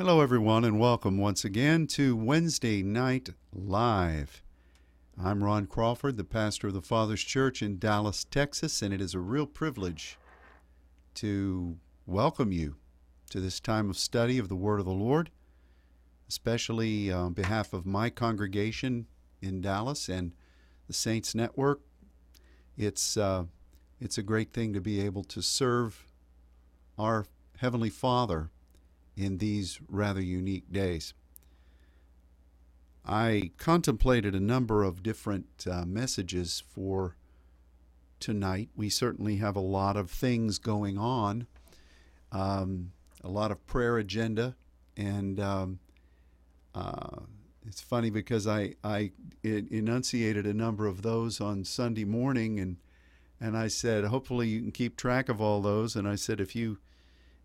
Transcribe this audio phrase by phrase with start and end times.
[0.00, 4.42] Hello, everyone, and welcome once again to Wednesday Night Live.
[5.22, 9.12] I'm Ron Crawford, the pastor of the Father's Church in Dallas, Texas, and it is
[9.12, 10.16] a real privilege
[11.16, 11.76] to
[12.06, 12.76] welcome you
[13.28, 15.30] to this time of study of the Word of the Lord,
[16.30, 19.06] especially on behalf of my congregation
[19.42, 20.32] in Dallas and
[20.86, 21.82] the Saints Network.
[22.74, 23.44] It's uh,
[24.00, 26.06] it's a great thing to be able to serve
[26.98, 27.26] our
[27.58, 28.48] Heavenly Father
[29.20, 31.12] in these rather unique days.
[33.04, 37.16] I contemplated a number of different uh, messages for
[38.18, 38.70] tonight.
[38.74, 41.46] We certainly have a lot of things going on,
[42.32, 44.56] um, a lot of prayer agenda,
[44.96, 45.80] and um,
[46.74, 47.20] uh,
[47.66, 49.12] it's funny because I I
[49.42, 52.76] enunciated a number of those on Sunday morning, and
[53.40, 56.54] and I said hopefully you can keep track of all those, and I said if
[56.54, 56.78] you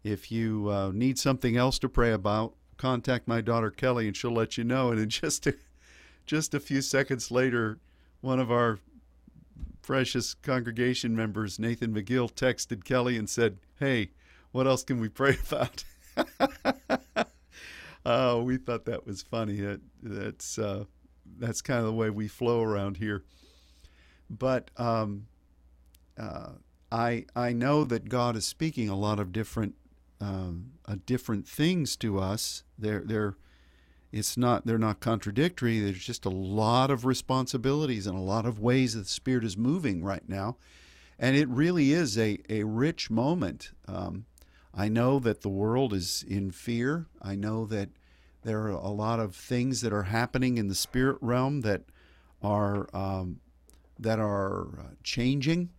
[0.05, 4.31] if you uh, need something else to pray about, contact my daughter Kelly, and she'll
[4.31, 4.91] let you know.
[4.91, 5.55] And in just a,
[6.27, 7.79] just a few seconds later,
[8.21, 8.77] one of our
[9.81, 14.11] precious congregation members, Nathan McGill, texted Kelly and said, "Hey,
[14.51, 15.83] what else can we pray about?"
[18.05, 19.59] oh, we thought that was funny.
[19.61, 20.85] That that's uh,
[21.39, 23.23] that's kind of the way we flow around here.
[24.29, 25.25] But um,
[26.15, 26.51] uh,
[26.91, 29.73] I I know that God is speaking a lot of different
[30.25, 30.71] um,
[31.05, 32.63] different things to us.
[32.77, 33.35] They're they're
[34.11, 35.79] it's not they're not contradictory.
[35.79, 39.57] There's just a lot of responsibilities and a lot of ways that the Spirit is
[39.57, 40.57] moving right now,
[41.19, 43.71] and it really is a a rich moment.
[43.87, 44.25] Um,
[44.73, 47.07] I know that the world is in fear.
[47.21, 47.89] I know that
[48.43, 51.83] there are a lot of things that are happening in the spirit realm that
[52.41, 53.39] are um,
[53.99, 55.69] that are uh, changing,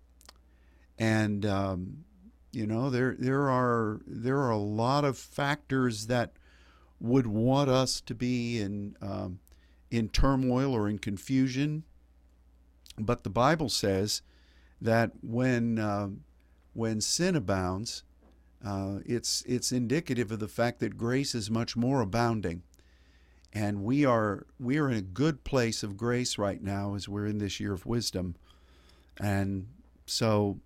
[0.99, 2.06] and um,
[2.53, 6.33] you know, there there are there are a lot of factors that
[7.01, 9.41] would want us to be in um,
[9.91, 11.85] in turmoil or in confusion.
[12.99, 14.23] But the Bible says
[14.81, 16.09] that when uh,
[16.73, 18.05] when sin abounds,
[18.65, 22.63] uh, it's it's indicative of the fact that grace is much more abounding,
[23.53, 27.27] and we are we are in a good place of grace right now as we're
[27.27, 28.37] in this year of wisdom,
[29.21, 29.67] and
[30.07, 30.61] so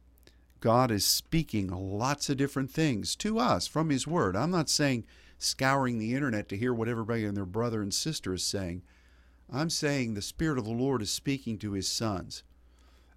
[0.61, 4.37] God is speaking lots of different things to us from His Word.
[4.37, 5.07] I'm not saying
[5.39, 8.83] scouring the internet to hear what everybody and their brother and sister is saying.
[9.51, 12.43] I'm saying the Spirit of the Lord is speaking to His sons,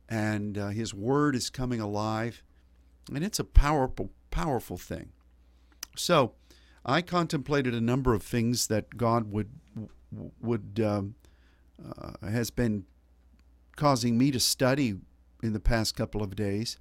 [0.08, 2.44] and uh, His Word is coming alive,
[3.14, 5.12] and it's a powerful, powerful thing.
[5.96, 6.34] So,
[6.86, 9.50] I contemplated a number of things that God would
[10.42, 11.16] would um,
[11.84, 12.86] uh, has been
[13.76, 14.96] causing me to study
[15.42, 16.78] in the past couple of days.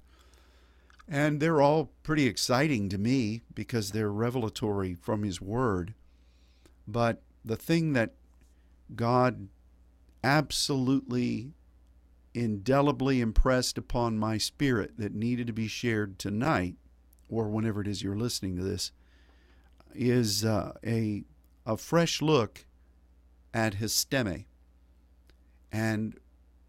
[1.07, 5.93] And they're all pretty exciting to me because they're revelatory from His Word.
[6.87, 8.13] But the thing that
[8.95, 9.47] God
[10.23, 11.53] absolutely
[12.33, 16.75] indelibly impressed upon my spirit that needed to be shared tonight,
[17.29, 18.91] or whenever it is you're listening to this,
[19.93, 21.23] is uh, a,
[21.65, 22.65] a fresh look
[23.53, 24.45] at histemi.
[25.71, 26.17] And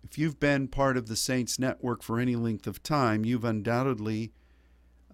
[0.05, 4.33] if you've been part of the Saints Network for any length of time, you've undoubtedly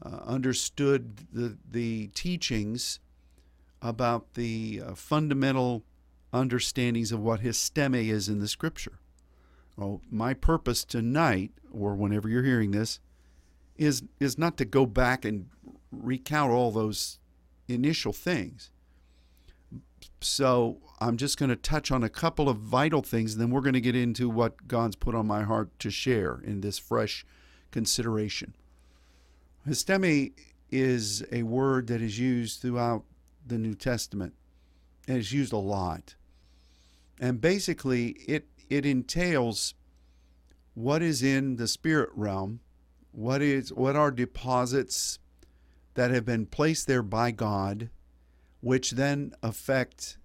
[0.03, 2.99] uh, understood the, the teachings
[3.81, 5.85] about the uh, fundamental
[6.33, 8.99] understandings of what histemi is in the Scripture.
[9.77, 13.01] Well, my purpose tonight, or whenever you're hearing this,
[13.79, 15.49] is is not to go back and
[15.91, 17.19] recount all those
[17.69, 18.71] initial things.
[20.21, 23.63] So I'm just going to touch on a couple of vital things, and then we're
[23.63, 27.25] going to get into what God's put on my heart to share in this fresh
[27.71, 28.55] consideration.
[29.67, 30.33] Histemi
[30.71, 33.05] is a word that is used throughout
[33.47, 34.35] the New Testament,
[35.09, 36.15] and it's used a lot.
[37.19, 39.75] And basically, it, it entails
[40.75, 42.61] what is in the spirit realm,
[43.13, 45.19] what is what are deposits
[45.95, 47.91] that have been placed there by God,
[48.61, 50.19] which then affect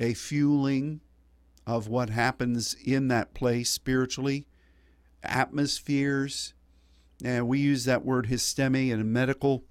[0.00, 1.00] a fueling
[1.66, 4.46] of what happens in that place spiritually,
[5.22, 6.54] atmospheres.
[7.24, 9.64] And we use that word histemi in a medical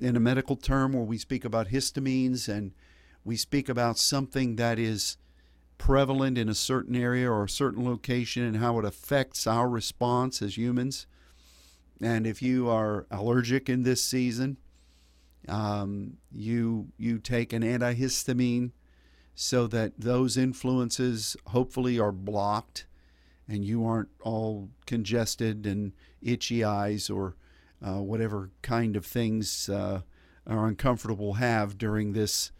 [0.00, 2.72] in a medical term where we speak about histamines and
[3.24, 5.16] we speak about something that is
[5.78, 10.42] prevalent in a certain area or a certain location and how it affects our response
[10.42, 11.06] as humans.
[12.00, 14.56] And if you are allergic in this season,
[15.48, 18.70] um, you you take an antihistamine
[19.34, 22.86] so that those influences hopefully are blocked
[23.48, 25.92] and you aren't all congested and
[26.22, 27.36] itchy eyes or
[27.84, 30.02] uh, whatever kind of things uh,
[30.46, 32.52] are uncomfortable have during this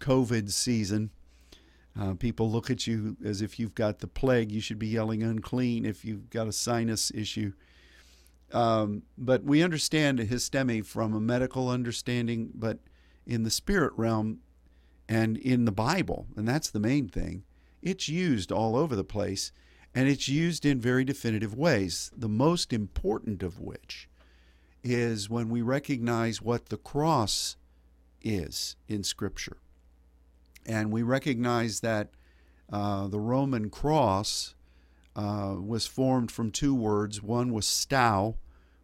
[0.00, 1.10] COVID season.
[1.98, 4.52] Uh, people look at you as if you've got the plague.
[4.52, 7.52] You should be yelling unclean if you've got a sinus issue.
[8.52, 12.78] Um, but we understand histemi from a medical understanding, but
[13.26, 14.38] in the spirit realm
[15.08, 17.44] and in the Bible, and that's the main thing,
[17.82, 19.52] it's used all over the place
[19.94, 22.10] and it's used in very definitive ways.
[22.16, 24.08] The most important of which
[24.82, 27.56] is when we recognize what the cross
[28.22, 29.58] is in Scripture.
[30.66, 32.10] And we recognize that
[32.70, 34.54] uh, the Roman cross
[35.18, 37.20] uh, was formed from two words.
[37.20, 38.36] One was stau,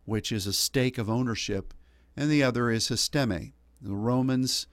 [0.05, 1.73] which is a stake of ownership,
[2.17, 3.53] and the other is histemi.
[3.81, 4.67] The Romans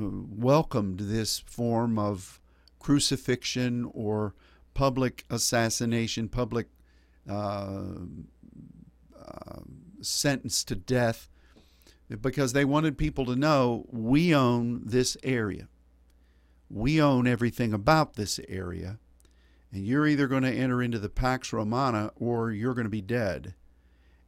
[0.00, 2.40] uh, welcomed this form of
[2.78, 4.34] crucifixion or
[4.72, 6.68] public assassination, public
[7.28, 7.94] uh,
[9.18, 9.60] uh,
[10.00, 11.28] sentence to death,
[12.20, 15.66] because they wanted people to know we own this area.
[16.68, 19.00] We own everything about this area,
[19.72, 23.00] and you're either going to enter into the Pax Romana or you're going to be
[23.00, 23.54] dead.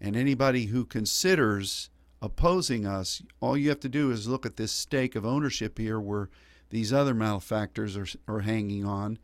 [0.01, 1.91] And anybody who considers
[2.21, 6.01] opposing us, all you have to do is look at this stake of ownership here
[6.01, 6.29] where
[6.71, 9.19] these other malefactors are, are hanging on,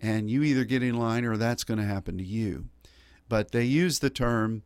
[0.00, 2.66] and you either get in line or that's going to happen to you.
[3.28, 4.62] But they use the term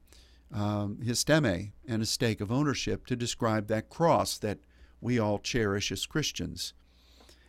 [0.53, 4.59] um, histemi and a stake of ownership to describe that cross that
[5.01, 6.75] we all cherish as Christians.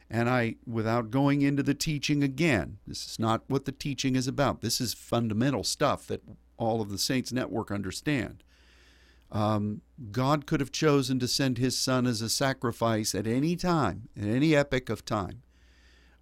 [0.10, 4.28] And I, without going into the teaching again, this is not what the teaching is
[4.28, 4.62] about.
[4.62, 6.24] This is fundamental stuff that
[6.58, 8.44] all of the Saints Network understand.
[9.32, 14.10] Um, God could have chosen to send his son as a sacrifice at any time,
[14.18, 15.44] at any epoch of time.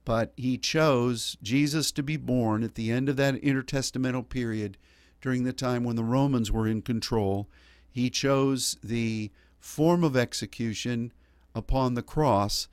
[0.04, 4.78] But he chose Jesus to be born at the end of that intertestamental period
[5.22, 7.50] during the time when the Romans were in control.
[7.90, 11.14] He chose the form of execution
[11.56, 12.68] upon the cross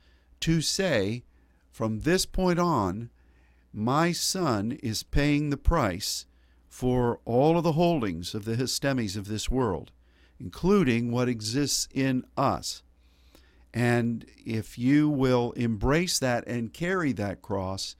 [0.45, 1.23] to say,
[1.71, 3.09] from this point on,
[3.73, 6.27] my son is paying the price
[6.69, 9.91] for all of the holdings of the histemis of this world,
[10.39, 12.83] including what exists in us.
[13.73, 17.95] And if you will embrace that and carry that cross,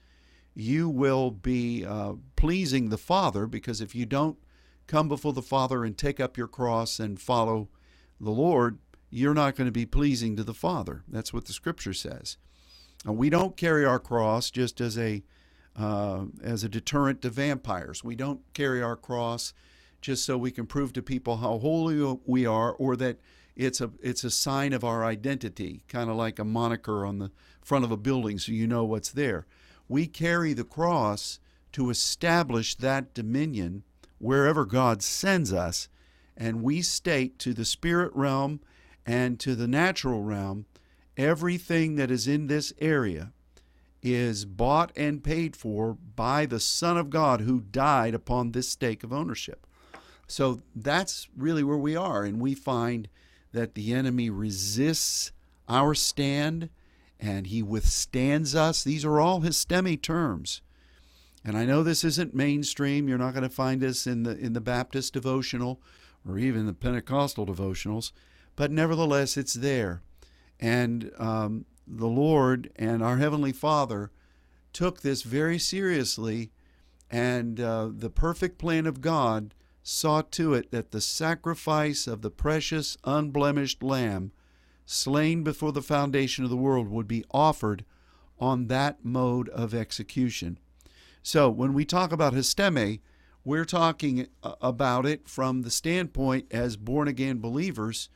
[0.54, 4.38] you will be uh, pleasing the Father because if you don't
[4.86, 7.70] come before the Father and take up your cross and follow
[8.20, 8.78] the Lord,
[9.10, 11.02] you're not going to be pleasing to the Father.
[11.08, 12.36] That's what the Scripture says.
[13.04, 15.22] We don't carry our cross just as a
[15.76, 18.02] uh, as a deterrent to vampires.
[18.02, 19.52] We don't carry our cross
[20.00, 23.18] just so we can prove to people how holy we are or that
[23.54, 27.30] it's a it's a sign of our identity, kind of like a moniker on the
[27.62, 29.46] front of a building so you know what's there.
[29.88, 31.40] We carry the cross
[31.72, 33.82] to establish that dominion
[34.18, 35.88] wherever God sends us,
[36.36, 38.60] and we state to the spirit realm
[39.06, 40.66] and to the natural realm
[41.16, 43.32] everything that is in this area
[44.02, 49.02] is bought and paid for by the Son of God who died upon this stake
[49.02, 49.66] of ownership.
[50.28, 52.24] So that's really where we are.
[52.24, 53.08] And we find
[53.52, 55.32] that the enemy resists
[55.68, 56.68] our stand
[57.18, 58.84] and he withstands us.
[58.84, 60.60] These are all histemi terms.
[61.44, 63.08] And I know this isn't mainstream.
[63.08, 65.80] You're not going to find this in the in the Baptist devotional
[66.28, 68.10] or even the Pentecostal devotionals,
[68.56, 70.02] but nevertheless, it's there.
[70.58, 74.10] And um, the Lord and our Heavenly Father
[74.72, 76.50] took this very seriously,
[77.10, 82.30] and uh, the perfect plan of God saw to it that the sacrifice of the
[82.30, 84.32] precious, unblemished Lamb,
[84.84, 87.84] slain before the foundation of the world, would be offered
[88.38, 90.58] on that mode of execution.
[91.22, 93.00] So when we talk about histemi,
[93.44, 98.08] we're talking uh, about it from the standpoint as born again believers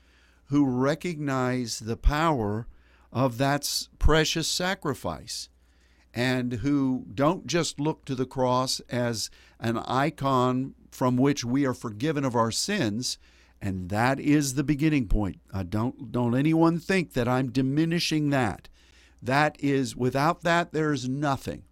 [0.51, 2.67] who recognize the power
[3.13, 5.49] of that precious sacrifice
[6.13, 9.31] and who don't just look to the cross as
[9.61, 13.17] an icon from which we are forgiven of our sins
[13.63, 15.39] and that is the beginning point.
[15.53, 18.69] Uh, don't don't anyone think that i'm diminishing that.
[19.23, 21.63] That is without that there's nothing.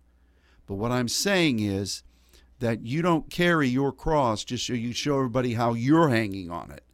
[0.66, 2.04] But what i'm saying is
[2.60, 6.70] that you don't carry your cross just so you show everybody how you're hanging on
[6.70, 6.84] it.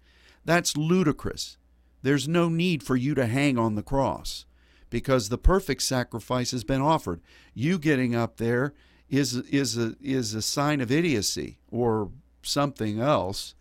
[0.47, 1.59] That's ludicrous
[2.05, 4.45] there's no need for you to hang on the cross
[4.91, 7.23] because the perfect sacrifice has been offered.
[7.55, 8.75] You getting up there
[9.09, 12.11] is is a is a sign of idiocy or
[12.43, 13.55] something else.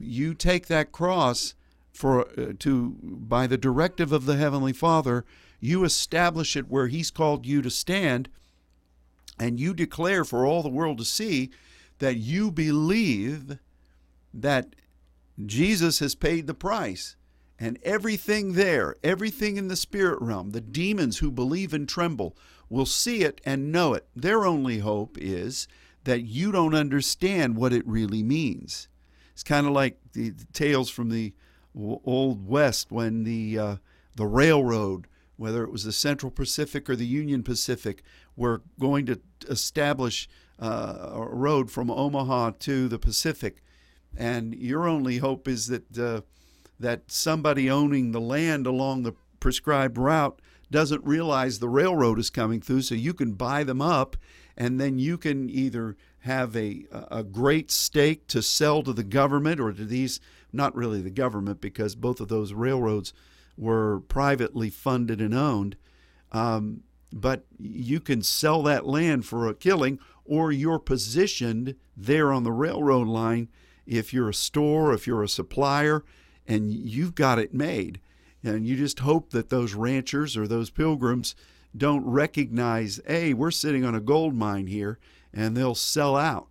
[0.00, 1.54] You take that cross
[1.92, 5.26] for uh, to by the directive of the heavenly Father,
[5.60, 8.30] you establish it where he's called you to stand
[9.38, 11.50] and you declare for all the world to see
[11.98, 13.58] that you believe
[14.32, 14.74] that
[15.44, 17.16] Jesus has paid the price
[17.62, 22.34] And everything there, everything in the spirit realm, the demons who believe and tremble
[22.70, 24.08] will see it and know it.
[24.16, 25.68] Their only hope is
[26.04, 28.88] that you don't understand what it really means.
[29.32, 31.34] It's kind of like the, the tales from the
[31.76, 33.76] old west when the uh,
[34.14, 38.02] the railroad, whether it was the Central Pacific or the Union Pacific,
[38.36, 43.62] were going to establish uh, a road from Omaha to the Pacific,
[44.16, 46.22] and your only hope is that uh,
[46.80, 52.60] that somebody owning the land along the prescribed route doesn't realize the railroad is coming
[52.60, 54.16] through, so you can buy them up,
[54.56, 59.60] and then you can either have a a great stake to sell to the government
[59.60, 60.20] or to these
[60.52, 63.12] not really the government because both of those railroads
[63.56, 65.76] were privately funded and owned.
[66.32, 66.82] Um,
[67.12, 72.52] but you can sell that land for a killing, or you're positioned there on the
[72.52, 73.48] railroad line
[73.86, 76.04] if you're a store, if you're a supplier,
[76.50, 78.00] and you've got it made.
[78.42, 81.36] And you just hope that those ranchers or those pilgrims
[81.76, 84.98] don't recognize, hey, we're sitting on a gold mine here,
[85.32, 86.48] and they'll sell out.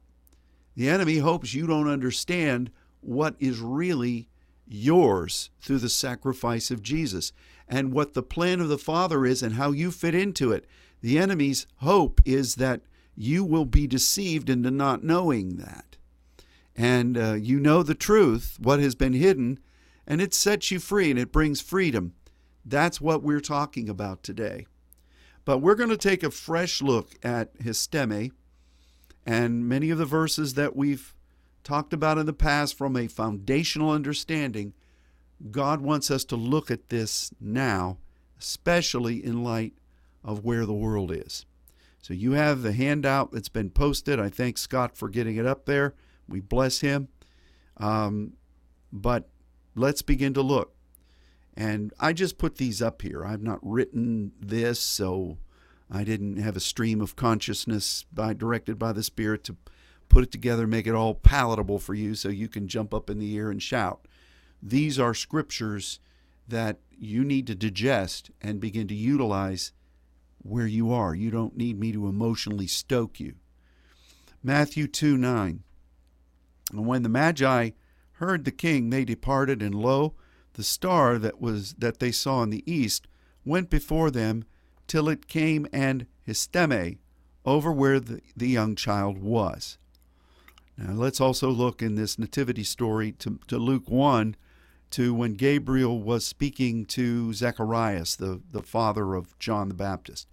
[0.78, 4.30] The enemy hopes you don't understand what is really
[4.66, 7.34] yours through the sacrifice of Jesus
[7.68, 10.66] and what the plan of the Father is and how you fit into it.
[11.02, 12.82] The enemy's hope is that
[13.18, 15.98] you will be deceived into not knowing that.
[16.74, 19.60] And uh, you know the truth, what has been hidden,
[20.10, 22.14] and it sets you free and it brings freedom.
[22.66, 24.66] That's what we're talking about today.
[25.46, 28.32] But we're going to take a fresh look at histemi
[29.26, 31.14] and many of the verses that we've
[31.64, 34.74] talked about in the past from a foundational understanding.
[35.52, 38.00] God wants us to look at this now,
[38.40, 39.74] especially in light
[40.24, 41.46] of where the world is.
[42.02, 44.20] So you have the handout that's been posted.
[44.20, 45.94] I thank Scott for getting it up there.
[46.28, 47.10] We bless him.
[47.78, 48.34] Um,
[48.92, 49.30] but
[49.80, 50.74] let's begin to look.
[51.56, 53.26] And I just put these up here.
[53.26, 55.38] I've not written this, so
[55.90, 59.58] I didn't have a stream of consciousness by, directed by the Spirit to
[60.08, 63.20] put it together, make it all palatable for you so you can jump up in
[63.20, 64.08] the air and shout.
[64.62, 66.00] These are scriptures
[66.48, 69.72] that you need to digest and begin to utilize
[70.42, 71.14] where you are.
[71.14, 73.36] You don't need me to emotionally stoke you.
[74.44, 75.64] Matthew 2 9.
[76.72, 77.72] And when the Magi
[78.20, 80.14] heard the king, they departed, and lo,
[80.54, 83.08] the star that was that they saw in the east
[83.46, 84.44] went before them
[84.88, 86.98] till it came and histemi
[87.46, 89.78] over where the, the young child was.
[90.78, 94.36] Now let's also look in this nativity story to, to Luke 1
[94.92, 100.28] to when Gabriel was speaking to Zacharias, the, the father of John the Baptist.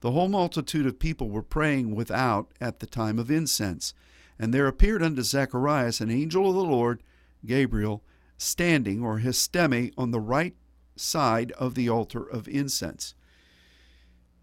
[0.00, 3.94] The whole multitude of people were praying without at the time of incense.
[4.38, 7.02] And there appeared unto Zacharias an angel of the Lord,
[7.44, 8.02] Gabriel,
[8.36, 10.54] standing, or histemi, on the right
[10.96, 13.14] side of the altar of incense.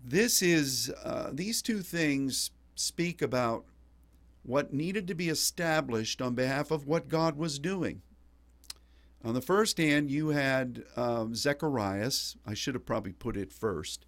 [0.03, 3.65] This is, uh, these two things speak about
[4.44, 8.01] what needed to be established on behalf of what God was doing.
[9.24, 12.12] On the first hand, you had um, Zechariah.
[12.46, 14.06] I should have probably put it first.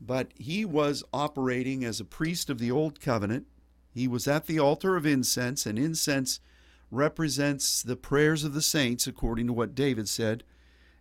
[0.00, 3.46] But he was operating as a priest of the Old Covenant.
[3.94, 6.40] He was at the altar of incense, and incense
[6.90, 10.44] represents the prayers of the saints, according to what David said.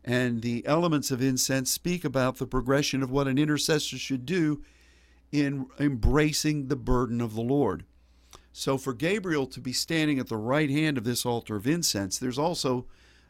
[0.03, 4.63] And the elements of incense speak about the progression of what an intercessor should do
[5.31, 7.83] in embracing the burden of the Lord.
[8.53, 12.17] So, for Gabriel to be standing at the right hand of this altar of incense,
[12.17, 12.87] there's also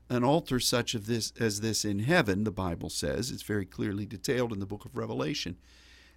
[0.09, 3.29] an altar such of this as this in heaven, the Bible says.
[3.29, 5.57] It's very clearly detailed in the book of Revelation.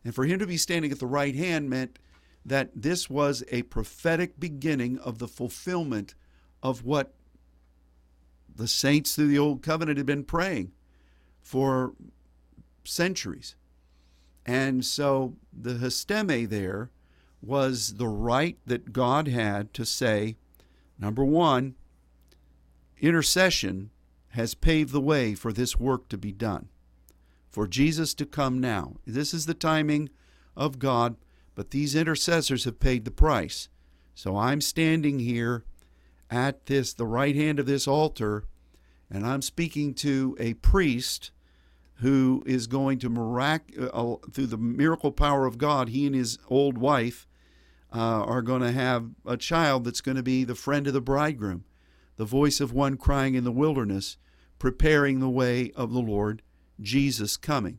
[0.04, 1.99] And for him to be standing at the right hand meant
[2.44, 6.14] that this was a prophetic beginning of the fulfillment
[6.62, 7.14] of what
[8.55, 10.73] the saints through the old covenant had been praying
[11.40, 11.95] for
[12.85, 13.55] centuries.
[14.45, 16.90] And so the histemi there
[17.43, 20.37] was the right that God had to say,
[20.99, 21.75] number one,
[23.00, 23.90] Intercession
[24.31, 26.69] has paved the way for this work to be done,
[27.49, 28.97] for Jesus to come now.
[29.07, 30.11] This is the timing
[30.55, 31.17] of God,
[31.55, 33.69] but these intercessors have paid the price.
[34.14, 35.64] So I'm standing here
[36.30, 38.44] at this the right hand of this altar
[39.10, 41.32] and I'm speaking to a priest
[41.94, 46.38] who is going to mirac- uh, through the miracle power of God he and his
[46.49, 47.26] old wife
[47.92, 51.00] uh, are going to have a child that's going to be the friend of the
[51.00, 51.64] bridegroom
[52.20, 54.18] the voice of one crying in the wilderness,
[54.58, 56.42] preparing the way of the Lord
[56.78, 57.78] Jesus coming.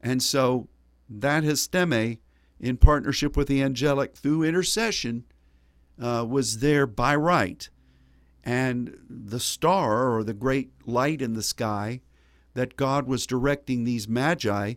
[0.00, 0.68] And so
[1.10, 2.20] that histemi,
[2.60, 5.24] in partnership with the angelic through intercession,
[6.00, 7.68] uh, was there by right.
[8.44, 12.00] And the star or the great light in the sky
[12.54, 14.74] that God was directing these magi,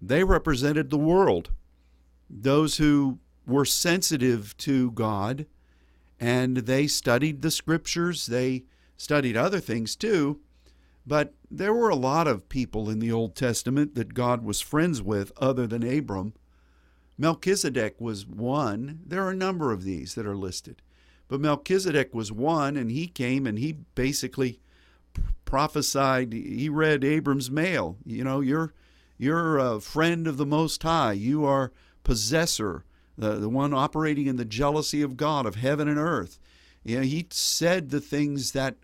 [0.00, 1.50] they represented the world.
[2.28, 5.46] Those who were sensitive to God
[6.18, 8.64] and they studied the scriptures, they
[8.96, 10.40] studied other things too.
[11.06, 15.02] But there were a lot of people in the Old Testament that God was friends
[15.02, 16.32] with other than Abram.
[17.16, 19.00] Melchizedek was one.
[19.06, 20.82] There are a number of these that are listed.
[21.28, 24.60] But Melchizedek was one, and he came and he basically
[25.44, 26.32] prophesied.
[26.32, 27.96] He read Abram's mail.
[28.04, 28.74] You know, you're
[29.16, 31.12] you're a friend of the Most High.
[31.12, 32.84] You are possessor,
[33.16, 36.38] the, the one operating in the jealousy of God of heaven and earth.
[36.82, 38.76] You know, he said the things that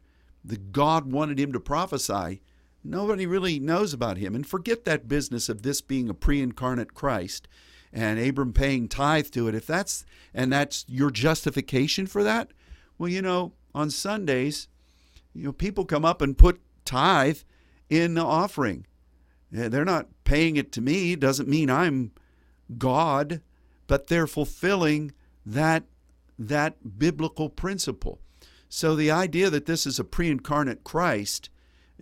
[0.44, 2.40] the God wanted him to prophesy.
[2.82, 4.34] Nobody really knows about him.
[4.34, 7.46] And forget that business of this being a pre-incarnate Christ
[7.92, 9.54] and Abram paying tithe to it.
[9.54, 12.50] If that's and that's your justification for that,
[12.98, 14.68] well, you know, on Sundays,
[15.34, 17.38] you know, people come up and put tithe
[17.88, 18.86] in the offering.
[19.50, 21.16] They're not paying it to me.
[21.16, 22.12] Doesn't mean I'm
[22.78, 23.40] God,
[23.86, 25.12] but they're fulfilling
[25.44, 25.84] that
[26.38, 28.20] that biblical principle.
[28.68, 31.49] So the idea that this is a pre-incarnate Christ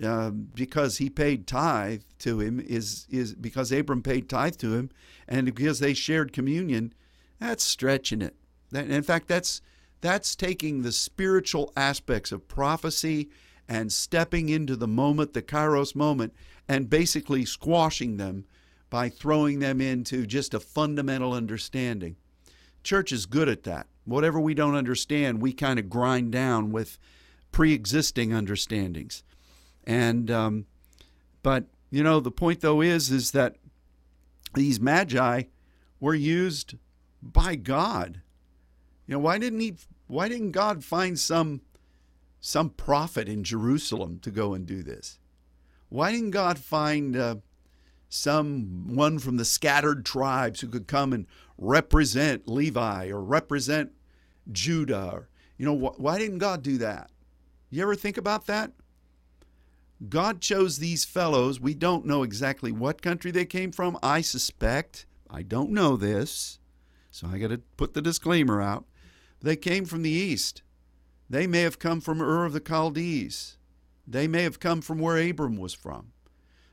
[0.03, 4.91] uh, because he paid tithe to him is is because Abram paid tithe to him,
[5.27, 6.93] and because they shared communion,
[7.39, 8.35] that's stretching it.
[8.71, 9.61] That, in fact, that's
[10.01, 13.29] that's taking the spiritual aspects of prophecy
[13.69, 16.33] and stepping into the moment, the Kairos moment,
[16.69, 18.45] and basically squashing them
[18.91, 22.17] by throwing them into just a fundamental understanding.
[22.83, 23.87] Church is good at that.
[24.05, 26.99] Whatever we don't understand, we kind of grind down with
[27.53, 29.23] pre existing understandings.
[29.89, 30.67] And, um,
[31.43, 33.57] but, you know, the point though is, is that
[34.55, 35.45] these magi
[35.99, 36.77] were used
[37.21, 38.21] by God.
[39.09, 39.75] You know, why didn't he,
[40.07, 41.63] why didn't God find some,
[42.41, 45.19] some prophet in Jerusalem to go and do this?
[45.89, 47.37] Why didn't God find uh,
[48.09, 51.27] someone from the scattered tribes who could come and
[51.57, 53.93] represent Levi or represent
[54.51, 55.11] Judah.
[55.13, 57.11] Or, you know, wh- why didn't God do that?
[57.71, 58.73] You ever think about that?
[60.07, 61.61] God chose these fellows.
[61.61, 63.99] We don't know exactly what country they came from.
[64.03, 66.61] I suspect, I don't know this,
[67.11, 68.85] so I got to put the disclaimer out.
[69.41, 70.63] They came from the east.
[71.29, 73.57] They may have come from Ur of the Chaldees.
[74.07, 76.13] They may have come from where Abram was from.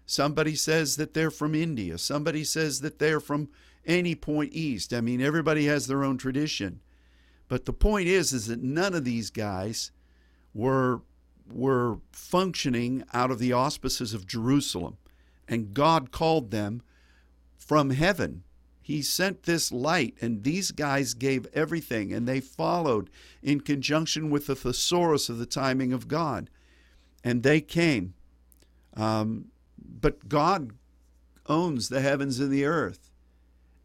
[0.06, 1.98] Somebody says that they're from India.
[1.98, 3.50] Somebody says that they're from
[3.86, 4.94] any point east.
[4.94, 6.82] I mean, everybody has their own tradition.
[7.48, 9.92] But the point is, is that none of these guys
[10.54, 11.02] were
[11.52, 14.98] were functioning out of the auspices of Jerusalem,
[15.48, 16.82] and God called them
[17.58, 18.44] from heaven.
[18.82, 23.10] He sent this light, and these guys gave everything, and they followed
[23.42, 26.50] in conjunction with the thesaurus of the timing of God,
[27.24, 28.14] and they came.
[28.96, 29.46] Um,
[29.78, 30.74] but God
[31.48, 33.12] owns the heavens and the earth.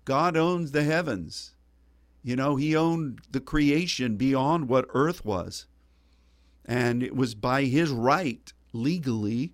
[0.04, 1.54] God owns the heavens.
[2.22, 5.66] You know, He owned the creation beyond what earth was.
[6.64, 9.52] And it was by His right, legally,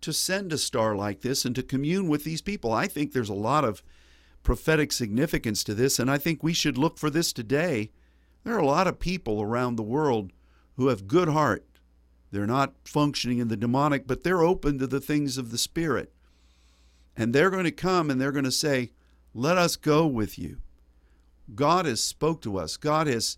[0.00, 2.72] to send a star like this and to commune with these people.
[2.72, 3.82] I think there's a lot of
[4.42, 7.90] prophetic significance to this, and I think we should look for this today.
[8.44, 10.32] There are a lot of people around the world
[10.76, 11.64] who have good heart.
[12.32, 16.12] They're not functioning in the demonic, but they're open to the things of the Spirit.
[17.16, 18.90] And they're going to come and they're going to say,
[19.34, 20.58] Let us go with you.
[21.54, 22.76] God has spoke to us.
[22.76, 23.36] God has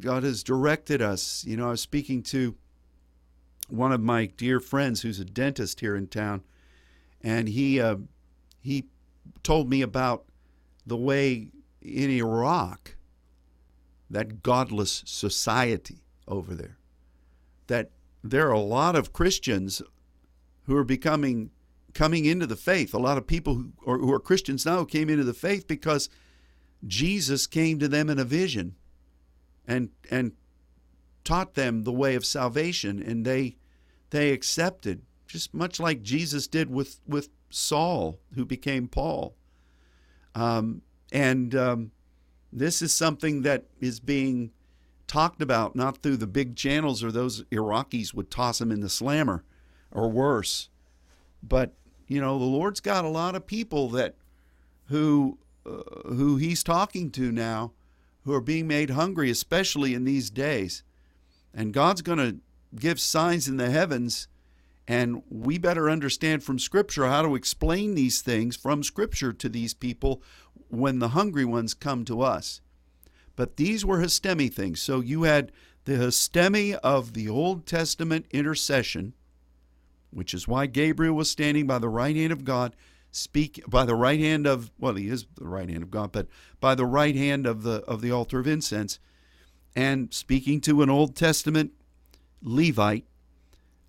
[0.00, 1.44] God has directed us.
[1.46, 2.56] You know, I was speaking to
[3.68, 6.42] one of my dear friends who's a dentist here in town,
[7.22, 7.96] and he uh,
[8.60, 8.86] he
[9.42, 10.24] told me about
[10.86, 12.96] the way in Iraq,
[14.10, 16.78] that godless society over there,
[17.68, 17.90] that
[18.22, 19.80] there are a lot of Christians
[20.64, 21.50] who are becoming
[21.94, 22.92] coming into the faith.
[22.92, 26.08] A lot of people who are, who are Christians now came into the faith because
[26.86, 28.76] Jesus came to them in a vision
[29.70, 30.32] and and
[31.22, 33.56] taught them the way of salvation and they
[34.10, 39.34] they accepted just much like Jesus did with with Saul who became Paul.
[40.34, 41.90] Um, and um,
[42.52, 44.50] this is something that is being
[45.06, 48.88] talked about not through the big channels or those Iraqis would toss him in the
[48.88, 49.44] slammer
[49.90, 50.68] or worse
[51.42, 51.74] but
[52.06, 54.14] you know the Lord's got a lot of people that
[54.86, 57.72] who uh, who he's talking to now
[58.24, 60.82] who are being made hungry, especially in these days.
[61.54, 62.38] And God's going to
[62.78, 64.28] give signs in the heavens,
[64.86, 69.74] and we better understand from Scripture how to explain these things from Scripture to these
[69.74, 70.22] people
[70.68, 72.60] when the hungry ones come to us.
[73.36, 74.82] But these were histemi things.
[74.82, 75.52] So you had
[75.84, 79.14] the histemi of the Old Testament intercession,
[80.10, 82.76] which is why Gabriel was standing by the right hand of God,
[83.12, 86.28] speak by the right hand of well, he is the right hand of God, but
[86.60, 88.98] by the right hand of the of the altar of incense,
[89.74, 91.72] and speaking to an Old Testament
[92.42, 93.06] Levite,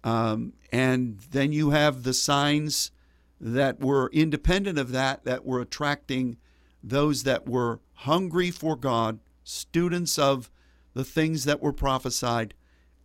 [0.03, 2.91] um, and then you have the signs
[3.39, 6.37] that were independent of that, that were attracting
[6.83, 10.49] those that were hungry for God, students of
[10.93, 12.53] the things that were prophesied,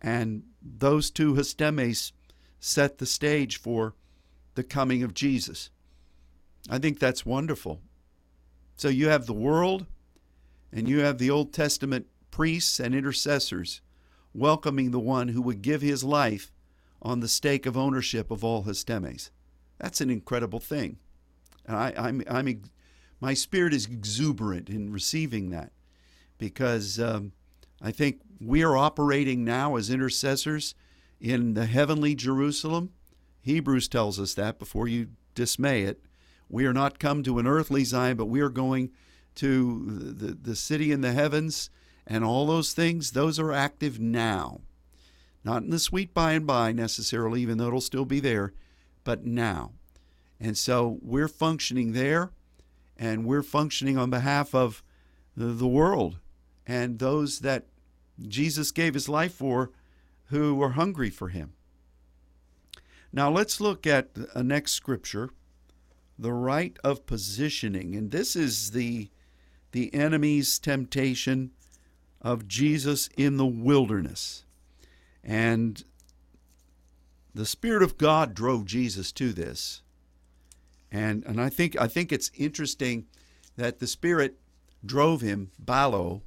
[0.01, 2.11] and those two histemis
[2.59, 3.95] set the stage for
[4.55, 5.69] the coming of Jesus.
[6.69, 7.81] I think that's wonderful.
[8.75, 9.85] So you have the world,
[10.71, 13.81] and you have the Old Testament priests and intercessors
[14.33, 16.51] welcoming the one who would give his life
[17.01, 19.31] on the stake of ownership of all histemis.
[19.79, 20.97] That's an incredible thing.
[21.65, 22.61] And I, I'm, I'm,
[23.19, 25.71] my spirit is exuberant in receiving that
[26.37, 27.31] because um,
[27.81, 30.75] I think we are operating now as intercessors
[31.19, 32.91] in the heavenly Jerusalem.
[33.41, 36.01] Hebrews tells us that before you dismay it.
[36.49, 38.91] We are not come to an earthly Zion, but we are going
[39.35, 41.69] to the, the city in the heavens,
[42.05, 44.61] and all those things, those are active now.
[45.43, 48.53] Not in the sweet by and by necessarily, even though it'll still be there,
[49.03, 49.71] but now.
[50.39, 52.31] And so we're functioning there,
[52.97, 54.83] and we're functioning on behalf of
[55.35, 56.17] the, world
[56.65, 57.67] and those that
[58.27, 59.71] Jesus gave his life for
[60.25, 61.53] who were hungry for him.
[63.13, 65.29] Now let's look at a next scripture,
[66.17, 67.95] the right of positioning.
[67.95, 69.09] And this is the
[69.71, 71.51] the enemy's temptation
[72.21, 74.45] of Jesus in the wilderness.
[75.23, 75.83] And
[77.33, 79.81] the Spirit of God drove Jesus to this.
[80.91, 83.05] And and I think I think it's interesting
[83.55, 84.39] that the Spirit
[84.85, 86.21] drove him, balo.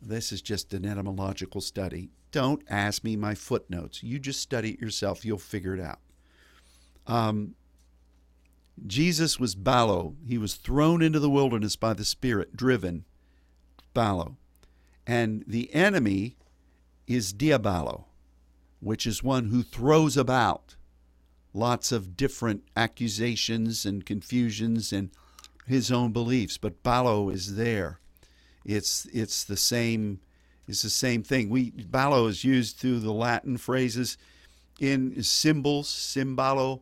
[0.00, 2.10] This is just an etymological study.
[2.30, 4.02] Don't ask me my footnotes.
[4.02, 5.24] You just study it yourself.
[5.24, 6.00] You'll figure it out.
[7.06, 7.54] Um,
[8.86, 10.14] Jesus was balo.
[10.26, 13.04] He was thrown into the wilderness by the Spirit, driven,
[13.94, 14.36] balo.
[15.06, 16.36] And the enemy
[17.06, 18.04] is diabalo,
[18.80, 20.76] which is one who throws about
[21.52, 25.10] lots of different accusations and confusions and
[25.66, 26.58] his own beliefs.
[26.58, 28.00] But balo is there.
[28.64, 30.20] It's it's the same
[30.66, 31.48] it's the same thing.
[31.48, 34.16] We balo is used through the Latin phrases
[34.80, 36.80] in symbols, symbolo.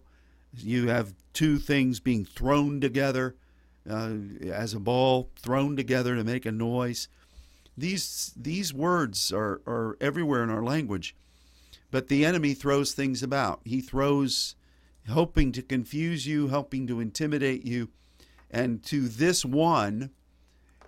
[0.58, 3.36] You have two things being thrown together
[3.88, 4.12] uh,
[4.44, 7.08] as a ball, thrown together to make a noise.
[7.76, 11.16] These these words are, are everywhere in our language,
[11.90, 13.60] but the enemy throws things about.
[13.64, 14.56] He throws
[15.08, 17.88] hoping to confuse you, helping to intimidate you.
[18.50, 20.10] And to this one,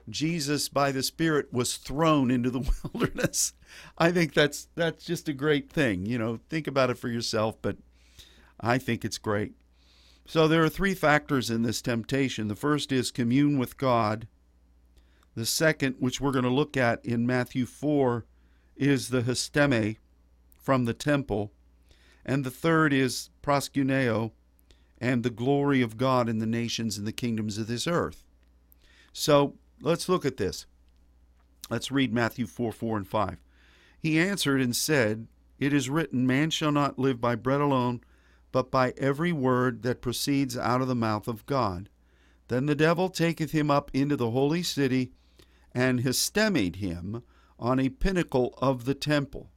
[0.08, 3.54] Jesus by the Spirit was thrown into the wilderness.
[3.96, 6.04] I think that's that's just a great thing.
[6.06, 7.76] You know, think about it for yourself, but
[8.60, 9.52] I think it's great.
[10.26, 12.48] So there are three factors in this temptation.
[12.48, 14.26] The first is commune with God.
[15.34, 18.24] The second, which we're going to look at in Matthew 4,
[18.76, 19.98] is the histemi
[20.56, 21.52] from the temple.
[22.24, 24.32] And the third is proskuneo
[24.98, 28.24] and the glory of God in the nations and the kingdoms of this earth.
[29.12, 30.66] So let's look at this.
[31.68, 33.36] Let's read Matthew 4 4 and 5.
[33.98, 35.26] He answered and said,
[35.58, 38.00] It is written, Man shall not live by bread alone,
[38.54, 41.88] but by every word that proceeds out of the mouth of God.
[42.46, 45.10] Then the devil taketh him up into the holy city
[45.72, 47.24] and histemied him
[47.58, 49.50] on a pinnacle of the temple.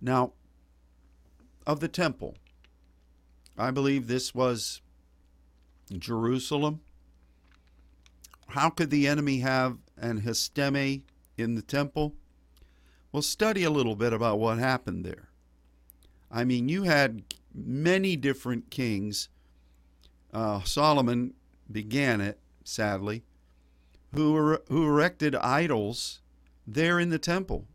[0.00, 0.34] Now,
[1.66, 2.36] of the temple,
[3.58, 4.80] I believe this was
[5.98, 6.82] Jerusalem.
[8.46, 11.02] How could the enemy have an histemi
[11.36, 12.14] in the temple?
[13.10, 15.30] Well, study a little bit about what happened there.
[16.30, 19.28] I mean, you had many different kings.
[20.32, 21.34] Uh, Solomon
[21.70, 23.22] began it, sadly,
[24.14, 26.20] who, who erected idols
[26.66, 27.66] there in the temple,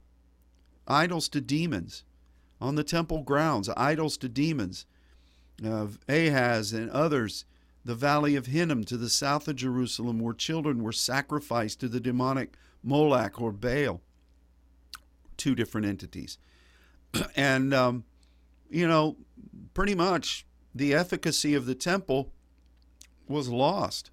[0.88, 2.04] idols to demons
[2.62, 4.86] on the temple grounds, idols to demons.
[5.62, 7.44] Of Ahaz and others,
[7.84, 12.00] the valley of Hinnom to the south of Jerusalem, where children were sacrificed to the
[12.00, 14.00] demonic Moloch or Baal.
[15.36, 16.38] Two different entities.
[17.36, 18.06] and, um,
[18.70, 19.18] you know,
[19.74, 22.32] pretty much the efficacy of the temple
[23.28, 24.12] was lost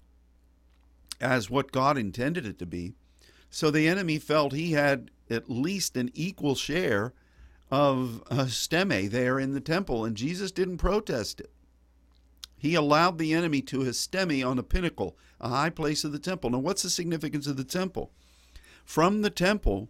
[1.19, 2.93] as what God intended it to be.
[3.49, 7.13] So the enemy felt he had at least an equal share
[7.69, 11.51] of uh, histemi there in the temple, and Jesus didn't protest it.
[12.57, 16.49] He allowed the enemy to histemi on a pinnacle, a high place of the temple.
[16.49, 18.11] Now, what's the significance of the temple?
[18.83, 19.89] From the temple,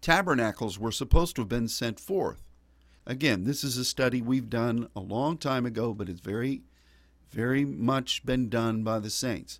[0.00, 2.42] tabernacles were supposed to have been sent forth.
[3.10, 6.62] Again, this is a study we've done a long time ago, but it's very,
[7.32, 9.58] very much been done by the saints.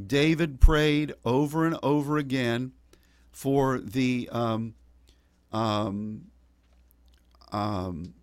[0.00, 2.70] David prayed over and over again
[3.32, 4.74] for the um,
[5.50, 6.26] um,
[7.50, 8.14] um,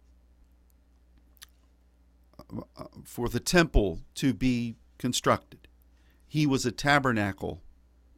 [3.04, 5.68] for the temple to be constructed.
[6.26, 7.62] He was a tabernacle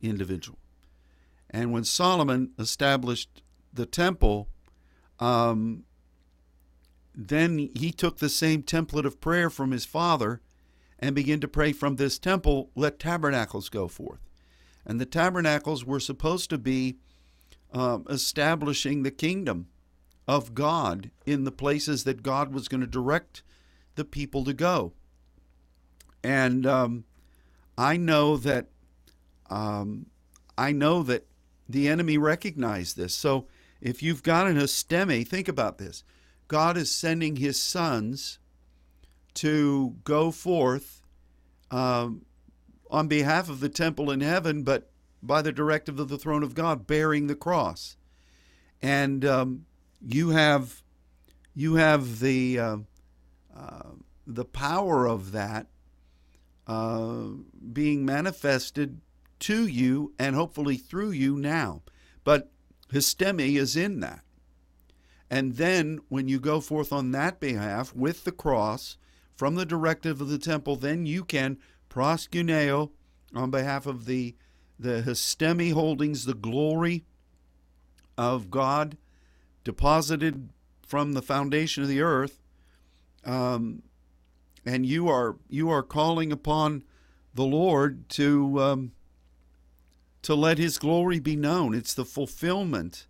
[0.03, 0.59] individual.
[1.49, 3.41] And when Solomon established
[3.73, 4.49] the temple,
[5.19, 5.85] um,
[7.17, 10.39] then he took the same template of prayer from his father
[10.99, 14.19] and began to pray from this temple, let tabernacles go forth.
[14.85, 16.97] And the tabernacles were supposed to be
[17.73, 19.67] um, establishing the kingdom
[20.27, 23.41] of God in the places that God was going to direct
[23.95, 24.93] the people to go.
[26.23, 27.05] And um,
[27.77, 28.67] I know that
[29.49, 30.07] um,
[30.57, 31.25] I know that
[31.67, 33.13] the enemy recognized this.
[33.13, 33.47] So
[33.81, 36.03] if you've got an histemi, think about this.
[36.47, 38.39] God is sending his sons
[39.35, 41.01] to go forth
[41.71, 42.25] um,
[42.89, 44.89] on behalf of the temple in heaven, but
[45.21, 47.97] by the directive of the throne of God, bearing the cross.
[48.81, 49.65] And um,
[50.01, 50.81] you have
[51.55, 52.77] you have the uh,
[53.55, 53.89] uh,
[54.25, 55.67] the power of that
[56.67, 57.23] uh,
[57.73, 59.01] being manifested
[59.39, 61.81] to you and hopefully through you now.
[62.23, 62.51] But
[62.91, 64.21] histemi is in that.
[65.29, 68.97] And then when you go forth on that behalf with the cross
[69.35, 71.57] from the directive of the temple, then you can
[71.89, 72.91] proskuneo
[73.35, 74.35] on behalf of the
[74.79, 77.03] the histemi holdings, the glory
[78.15, 78.95] of God
[79.63, 80.49] deposited
[80.85, 82.39] from the foundation of the earth,
[83.25, 83.81] um,
[84.65, 86.83] and you are you are calling upon
[87.33, 88.91] the Lord to um,
[90.21, 91.73] to let His glory be known.
[91.73, 93.07] It's the fulfillment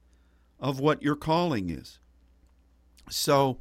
[0.59, 1.99] of what your calling is.
[3.09, 3.59] So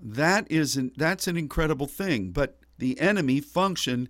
[0.00, 2.30] that is an, that's an incredible thing.
[2.30, 4.08] But the enemy functioned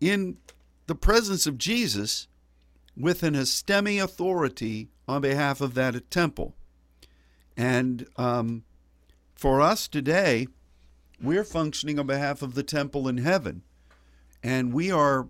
[0.00, 0.38] in
[0.86, 2.28] the presence of Jesus
[2.96, 6.54] with an histemi authority on behalf of that temple.
[7.56, 8.64] And um,
[9.34, 10.46] for us today,
[11.20, 13.62] we're functioning on behalf of the temple in heaven,
[14.42, 15.28] and we are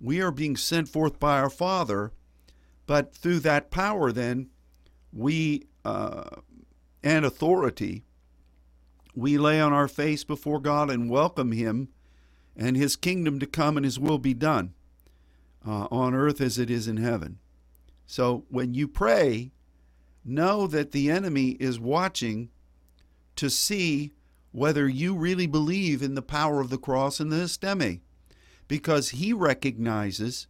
[0.00, 2.12] we are being sent forth by our Father.
[2.86, 4.50] But through that power, then
[5.12, 6.24] we uh,
[7.04, 8.02] and authority,
[9.14, 11.90] we lay on our face before God and welcome Him
[12.56, 14.74] and His kingdom to come and His will be done
[15.66, 17.38] uh, on earth as it is in heaven.
[18.06, 19.52] So when you pray,
[20.24, 22.48] know that the enemy is watching
[23.36, 24.12] to see
[24.50, 28.00] whether you really believe in the power of the cross and the histemi,
[28.66, 30.46] because he recognizes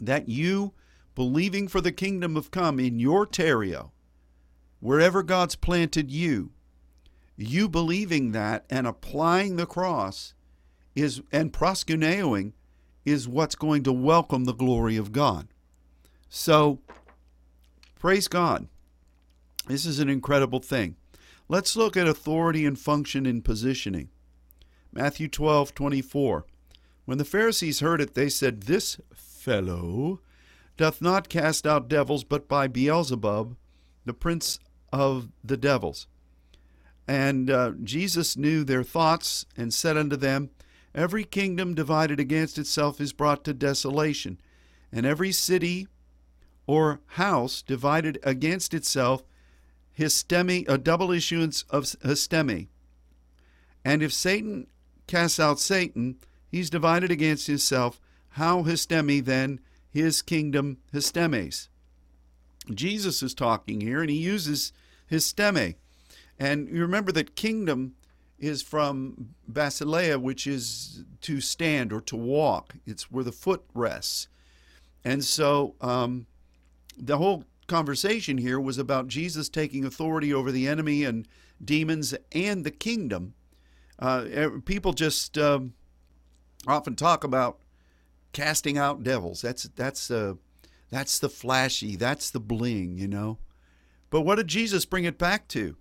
[0.00, 0.72] that you
[1.14, 3.90] believing for the kingdom of come in your terrio,
[4.82, 6.50] wherever God's planted you,
[7.38, 10.34] you believing that and applying the cross
[10.94, 12.52] is and proskuneoing
[13.06, 15.48] is what's going to welcome the glory of God.
[16.28, 16.80] So
[18.02, 18.66] Praise God.
[19.68, 20.96] This is an incredible thing.
[21.48, 24.08] Let's look at authority and function in positioning.
[24.92, 26.44] Matthew 12, 24.
[27.04, 30.18] When the Pharisees heard it, they said, This fellow
[30.76, 33.54] doth not cast out devils, but by Beelzebub,
[34.04, 34.58] the prince
[34.92, 36.06] of the devils.
[37.08, 40.50] And uh, Jesus knew their thoughts and said unto them,
[40.94, 44.38] Every kingdom divided against itself is brought to desolation,
[44.92, 45.88] and every city
[46.66, 49.24] or house divided against itself,
[49.98, 52.68] histemi, a double issuance of histemi.
[53.84, 54.66] And if Satan
[55.06, 56.16] casts out Satan,
[56.48, 58.00] he's divided against himself.
[58.30, 61.68] How histemi then his kingdom histemis?
[62.72, 64.72] Jesus is talking here, and he uses
[65.12, 65.76] histemi.
[66.38, 67.94] And you remember that kingdom
[68.38, 72.74] is from basileia, which is to stand or to walk.
[72.84, 74.26] It's where the foot rests.
[75.04, 76.26] And so um,
[76.96, 81.28] the whole conversation here was about Jesus taking authority over the enemy and
[81.64, 83.34] demons and the kingdom.
[83.98, 85.74] Uh, people just um,
[86.66, 87.60] often talk about
[88.32, 89.42] casting out devils.
[89.42, 90.34] That's that's uh,
[90.90, 91.94] that's the flashy.
[91.94, 93.38] That's the bling, you know.
[94.12, 95.74] But what did Jesus bring it back to?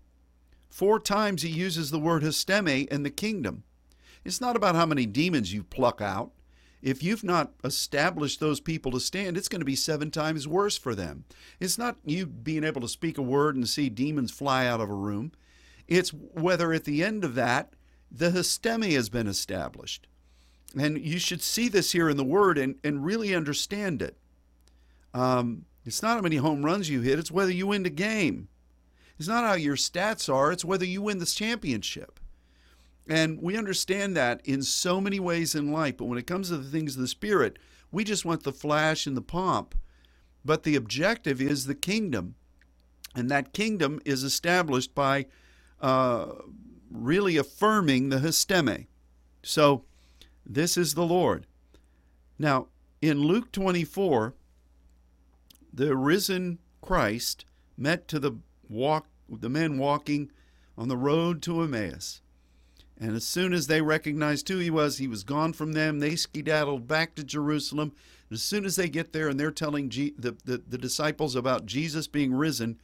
[0.72, 3.62] Four times he uses the word histemi in the kingdom.
[4.26, 6.32] It's not about how many demons you pluck out
[6.82, 10.78] if you've not established those people to stand, it's going to be seven times worse
[10.78, 11.26] for them.
[11.60, 14.90] It's not you being able to speak a word and see demons fly out of
[14.90, 15.32] a room.
[15.88, 17.74] It's whether at the end of that,
[18.12, 20.08] the histemi has been established.
[20.78, 24.18] And you should see this here in the Word and, and really understand it.
[25.14, 28.48] Um, It's not how many home runs you hit, it's whether you win the game.
[29.18, 32.20] It's not how your stats are, it's whether you win this championship.
[33.08, 36.58] And we understand that in so many ways in life, but when it comes to
[36.58, 37.58] the things of the Spirit,
[37.92, 39.76] we just want the flash and the pomp.
[40.46, 42.36] But the objective is the kingdom.
[43.16, 45.26] And that kingdom is established by
[45.82, 46.28] uh,
[46.90, 48.88] really affirming the histemi.
[49.44, 49.84] So,
[50.46, 51.46] this is the Lord.
[52.40, 52.68] Now,
[53.02, 54.34] in Luke 24,
[55.74, 57.46] the risen Christ
[57.78, 58.34] met to the
[58.70, 60.32] walk the men walking
[60.78, 62.22] on the road to Emmaus.
[63.00, 66.00] And as soon as they recognized who he was, he was gone from them.
[66.00, 67.94] They skedaddled back to Jerusalem.
[68.30, 71.66] And as soon as they get there and they're telling the, the, the disciples about
[71.66, 72.80] Jesus being risen,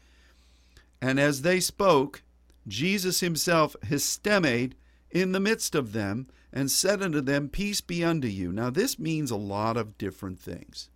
[1.02, 2.24] and as they spoke,
[2.68, 4.74] Jesus himself histemed
[5.12, 8.52] in the midst of them and said unto them, Peace be unto you.
[8.52, 10.90] Now, this means a lot of different things.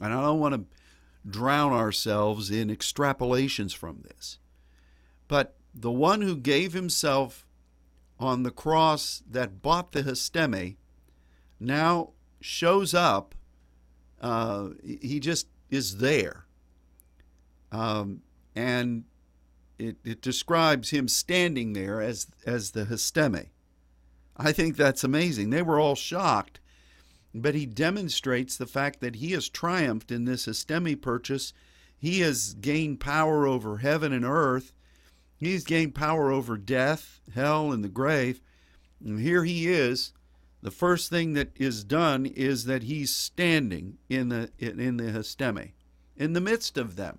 [0.00, 0.64] And I don't want to
[1.28, 4.38] drown ourselves in extrapolations from this.
[5.28, 7.46] But the one who gave himself
[8.18, 10.76] on the cross that bought the histeme
[11.58, 13.34] now shows up.
[14.20, 16.44] Uh, he just is there.
[17.72, 18.22] Um,
[18.54, 19.04] and
[19.78, 23.48] it, it describes him standing there as, as the histeme.
[24.36, 25.50] I think that's amazing.
[25.50, 26.60] They were all shocked
[27.34, 31.52] but he demonstrates the fact that he has triumphed in this histemi purchase.
[31.98, 34.72] He has gained power over heaven and earth.
[35.36, 38.40] He's gained power over death, hell, and the grave.
[39.04, 40.12] And here he is.
[40.62, 45.72] The first thing that is done is that he's standing in the in the histemi,
[46.16, 47.18] in the midst of them.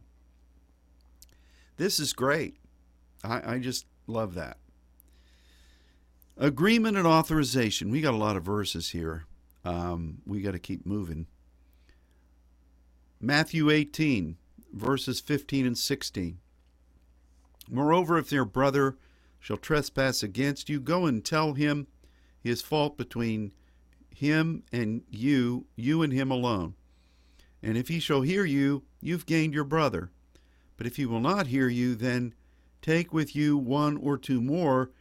[1.77, 2.55] This is great.
[3.23, 4.57] I, I just love that.
[6.37, 7.91] Agreement and authorization.
[7.91, 9.25] We got a lot of verses here.
[9.65, 11.25] Um, we got to keep moving.
[13.19, 14.37] Matthew 18,
[14.71, 16.37] verses 15 and 16.
[17.69, 18.97] Moreover, if your brother
[19.39, 21.87] shall trespass against you, go and tell him
[22.39, 23.51] his fault between
[24.15, 26.75] him and you, you and him alone.
[27.63, 30.11] And if he shall hear you, you've gained your brother.
[30.77, 32.35] But if he will not hear you, then
[32.81, 34.91] take with you one or two more,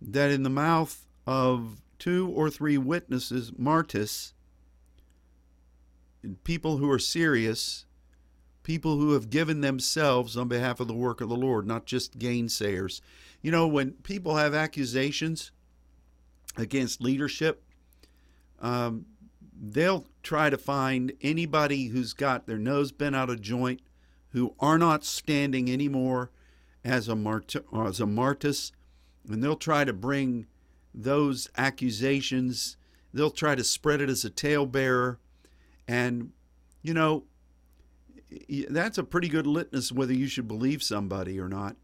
[0.00, 4.34] that in the mouth of two or three witnesses, martis,
[6.44, 7.86] people who are serious,
[8.62, 12.18] people who have given themselves on behalf of the work of the Lord, not just
[12.18, 13.00] gainsayers.
[13.42, 15.52] You know, when people have accusations
[16.56, 17.62] against leadership,
[18.60, 19.06] um,
[19.58, 23.80] they'll try to find anybody who's got their nose bent out of joint,
[24.30, 26.30] who are not standing anymore
[26.84, 28.72] as a mart- as a martis,
[29.28, 30.46] and they'll try to bring
[30.96, 32.78] those accusations.
[33.12, 35.18] They'll try to spread it as a talebearer.
[35.86, 36.32] And,
[36.82, 37.24] you know,
[38.70, 41.76] that's a pretty good litmus whether you should believe somebody or not.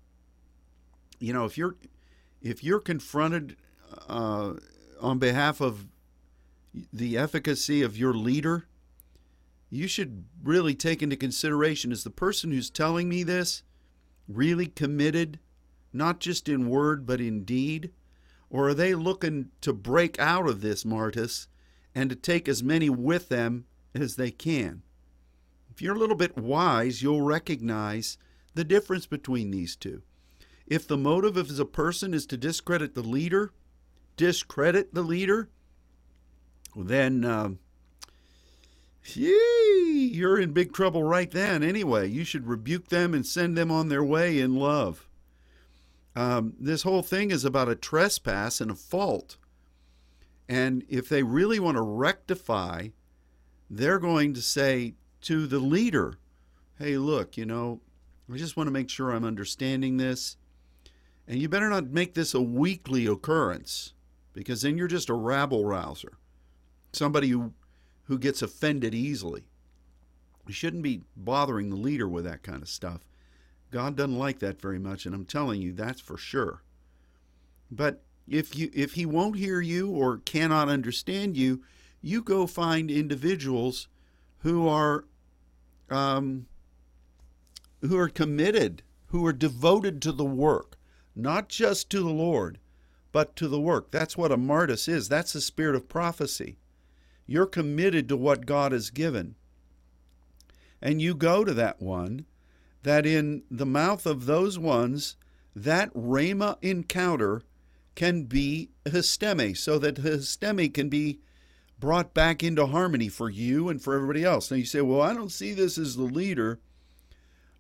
[1.21, 1.77] You know, if you're
[2.41, 3.57] if you're confronted
[4.09, 4.55] uh,
[5.01, 5.87] on behalf of
[6.93, 8.67] the efficacy of your leader,
[9.71, 13.63] you should really take into consideration is the person who's telling me this
[14.27, 15.39] really committed,
[15.93, 17.93] not just in word but in deed?
[18.53, 21.49] Or are they looking to break out of this martis
[21.95, 24.83] and to take as many with them as they can?
[25.71, 28.19] If you're a little bit wise, you'll recognize
[28.55, 30.03] the difference between these two.
[30.67, 33.53] If the motive of a person is to discredit the leader,
[34.19, 35.49] discredit the leader,
[36.77, 37.51] then uh,
[39.15, 42.07] you're in big trouble right then anyway.
[42.07, 45.09] You should rebuke them and send them on their way in love.
[46.15, 49.37] Um, this whole thing is about a trespass and a fault.
[50.49, 52.89] And if they really want to rectify,
[53.71, 56.19] they're going to say to the leader,
[56.79, 57.81] hey, look, you know,
[58.33, 60.37] I just want to make sure I'm understanding this.
[61.27, 63.95] And you better not make this a weekly occurrence
[64.33, 66.19] because then you're just a rabble rouser,
[66.93, 67.53] somebody who,
[68.05, 69.45] who gets offended easily.
[70.47, 73.03] You shouldn't be bothering the leader with that kind of stuff.
[73.73, 76.63] God doesn't like that very much, and I'm telling you that's for sure.
[77.71, 81.63] But if you if he won't hear you or cannot understand you,
[82.03, 83.89] you go find individuals
[84.41, 85.07] who are
[85.91, 86.47] um,
[87.81, 90.77] who are committed, who are devoted to the work,
[91.17, 92.59] not just to the Lord,
[93.11, 93.91] but to the work.
[93.91, 95.09] That's what a martis is.
[95.09, 96.59] That's the spirit of prophecy.
[97.27, 99.35] You're committed to what God has given.
[100.83, 102.27] And you go to that one
[102.83, 105.17] that in the mouth of those ones,
[105.55, 107.43] that Rhema encounter
[107.95, 111.21] can be histemi, so that histemi can be
[111.79, 114.51] brought back into harmony for you and for everybody else.
[114.51, 116.61] Now you say, "Well, I don't see this as the leader."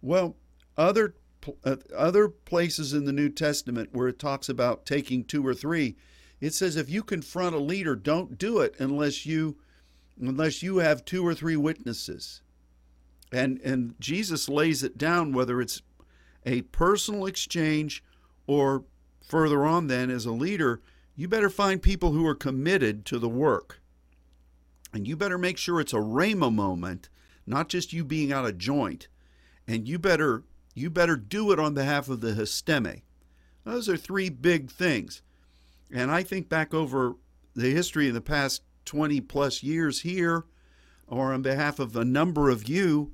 [0.00, 0.36] Well,
[0.76, 1.14] other
[1.64, 5.96] uh, other places in the New Testament where it talks about taking two or three,
[6.40, 9.56] it says if you confront a leader, don't do it unless you
[10.20, 12.41] unless you have two or three witnesses.
[13.32, 15.82] And and Jesus lays it down whether it's
[16.44, 18.04] a personal exchange
[18.46, 18.84] or
[19.22, 20.82] further on then as a leader,
[21.16, 23.80] you better find people who are committed to the work.
[24.92, 27.08] And you better make sure it's a rhema moment,
[27.46, 29.08] not just you being out of joint.
[29.66, 33.02] And you better you better do it on behalf of the histemi.
[33.64, 35.22] Those are three big things.
[35.90, 37.14] And I think back over
[37.54, 40.44] the history of the past 20 plus years here,
[41.06, 43.12] or on behalf of a number of you,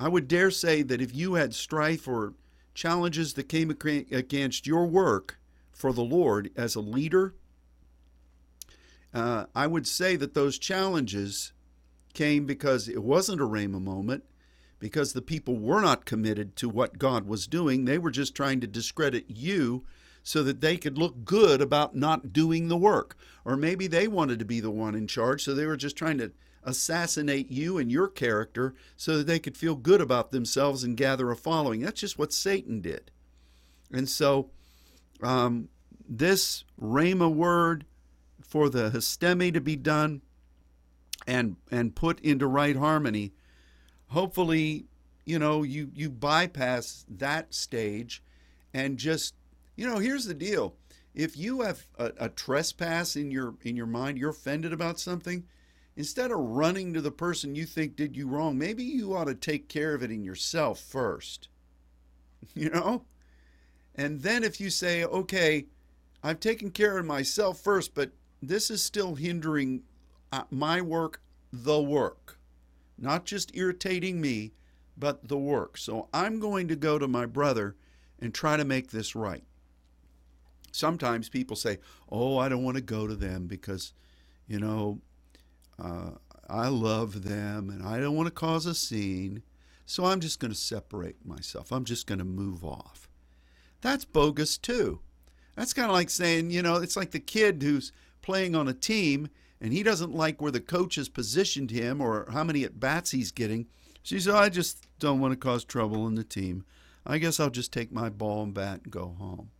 [0.00, 2.32] I would dare say that if you had strife or
[2.72, 5.38] challenges that came against your work
[5.72, 7.34] for the Lord as a leader,
[9.12, 11.52] uh, I would say that those challenges
[12.14, 14.24] came because it wasn't a Rhema moment,
[14.78, 17.84] because the people were not committed to what God was doing.
[17.84, 19.84] They were just trying to discredit you
[20.22, 23.18] so that they could look good about not doing the work.
[23.44, 26.16] Or maybe they wanted to be the one in charge, so they were just trying
[26.18, 26.32] to
[26.64, 31.30] assassinate you and your character so that they could feel good about themselves and gather
[31.30, 31.80] a following.
[31.80, 33.10] That's just what Satan did.
[33.92, 34.50] And so,
[35.22, 35.68] um,
[36.08, 37.84] this Rhema word
[38.42, 40.22] for the histemi to be done
[41.26, 43.32] and and put into right harmony,
[44.08, 44.86] hopefully,
[45.24, 48.22] you know, you you bypass that stage
[48.74, 49.34] and just,
[49.76, 50.74] you know, here's the deal.
[51.14, 55.44] If you have a, a trespass in your in your mind, you're offended about something,
[55.96, 59.34] instead of running to the person you think did you wrong, maybe you ought to
[59.34, 61.48] take care of it in yourself first.
[62.54, 63.04] You know?
[63.94, 65.66] And then if you say, okay,
[66.22, 68.12] I've taken care of myself first, but
[68.42, 69.82] this is still hindering
[70.32, 71.20] uh, my work,
[71.52, 72.38] the work,
[72.96, 74.52] not just irritating me,
[74.96, 75.76] but the work.
[75.76, 77.76] So I'm going to go to my brother
[78.20, 79.44] and try to make this right.
[80.72, 81.78] Sometimes people say,
[82.10, 83.92] oh, I don't want to go to them because,
[84.46, 85.00] you know,
[85.80, 86.10] uh,
[86.48, 89.42] I love them and I don't want to cause a scene,
[89.86, 91.72] so I'm just going to separate myself.
[91.72, 93.08] I'm just going to move off.
[93.80, 95.00] That's bogus too.
[95.56, 98.72] That's kind of like saying, you know, it's like the kid who's playing on a
[98.72, 99.28] team
[99.60, 103.10] and he doesn't like where the coach has positioned him or how many at bats
[103.10, 103.66] he's getting.
[104.02, 106.64] So I just don't want to cause trouble in the team.
[107.06, 109.50] I guess I'll just take my ball and bat and go home.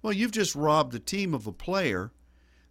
[0.00, 2.12] Well, you've just robbed the team of a player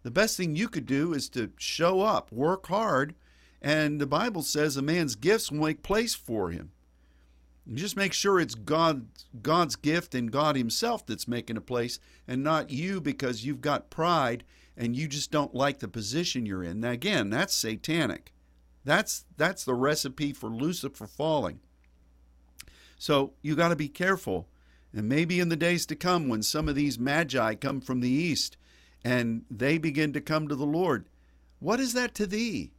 [0.02, 3.14] the best thing you could do is to show up, work hard,
[3.60, 6.72] and the Bible says a man's gifts will make place for him.
[7.66, 9.06] And just make sure it's God,
[9.40, 13.90] God's gift and God Himself that's making a place, and not you because you've got
[13.90, 14.44] pride
[14.76, 16.80] and you just don't like the position you're in.
[16.80, 18.32] Now, again, that's satanic.
[18.84, 21.60] That's that's the recipe for Lucifer falling.
[22.98, 24.48] So you got to be careful.
[24.94, 28.10] And maybe in the days to come, when some of these magi come from the
[28.10, 28.56] east
[29.04, 31.06] and they begin to come to the Lord.
[31.58, 32.72] What is that to thee?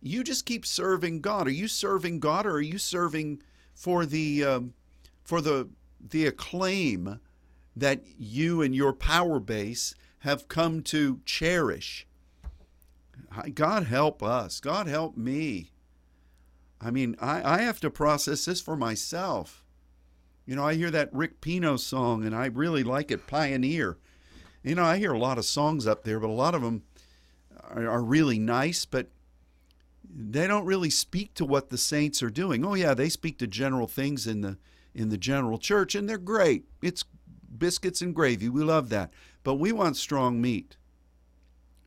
[0.00, 1.46] You just keep serving God.
[1.46, 3.42] Are you serving God, or are you serving
[3.74, 4.74] for the um,
[5.24, 5.68] for the
[6.00, 7.20] the acclaim
[7.74, 12.06] that you and your power base have come to cherish?
[13.54, 14.60] God help us.
[14.60, 15.72] God help me.
[16.80, 19.64] I mean, I, I have to process this for myself.
[20.46, 23.98] You know, I hear that Rick Pino song and I really like it, Pioneer.
[24.62, 26.82] You know, I hear a lot of songs up there, but a lot of them
[27.70, 29.08] are, are really nice, but
[30.08, 32.64] they don't really speak to what the saints are doing.
[32.64, 34.58] Oh yeah, they speak to general things in the
[34.94, 36.64] in the general church and they're great.
[36.82, 37.04] It's
[37.56, 38.48] biscuits and gravy.
[38.48, 39.12] We love that.
[39.44, 40.76] But we want strong meat.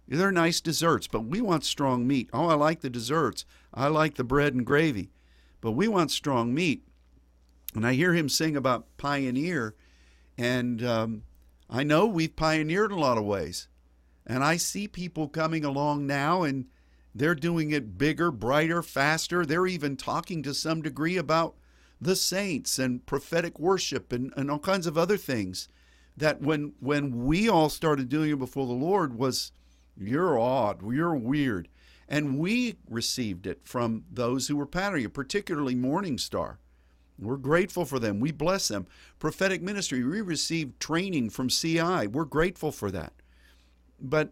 [0.08, 2.30] They're nice desserts, but we want strong meat.
[2.34, 3.46] Oh, I like the desserts.
[3.74, 5.10] I like the bread and gravy.
[5.62, 6.86] But we want strong meat.
[7.74, 9.76] And I hear him sing about pioneer
[10.38, 11.24] and um,
[11.72, 13.70] I know we've pioneered a lot of ways.
[14.28, 16.66] And I see people coming along now and
[17.16, 19.46] they're doing it bigger, brighter, faster.
[19.46, 21.56] They're even talking to some degree about
[22.00, 25.70] the saints and prophetic worship and, and all kinds of other things
[26.18, 29.52] that when when we all started doing it before the Lord was
[29.98, 31.68] you're odd, you're weird.
[32.08, 36.60] And we received it from those who were patterning particularly Morning Star.
[37.22, 38.20] We're grateful for them.
[38.20, 38.88] We bless them.
[39.20, 42.08] Prophetic ministry, we received training from CI.
[42.08, 43.14] We're grateful for that.
[44.00, 44.32] But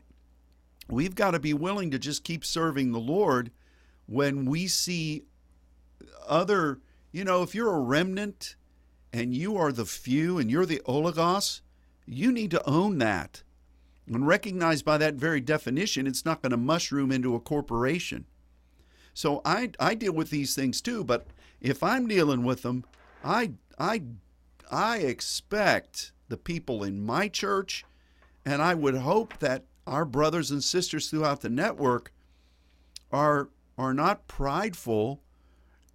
[0.90, 3.52] we've got to be willing to just keep serving the Lord
[4.08, 5.24] when we see
[6.28, 6.80] other,
[7.12, 8.56] you know, if you're a remnant
[9.14, 11.62] and you are the few and you're the oligos,
[12.08, 13.44] you need to own that.
[14.08, 18.26] And recognize by that very definition, it's not going to mushroom into a corporation.
[19.14, 21.28] So I, I deal with these things too, but
[21.62, 22.86] if I'm dealing with them,
[23.24, 24.04] I, I,
[24.72, 27.84] I expect the people in my church,
[28.46, 32.14] and I would hope that our brothers and sisters throughout the network
[33.12, 35.22] are are not prideful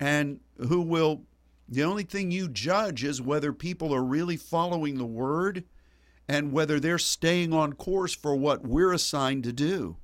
[0.01, 1.23] and who will
[1.69, 5.65] the only thing you judge is whether people are really following the word
[6.29, 9.97] and whether they're staying on course for what we're assigned to do.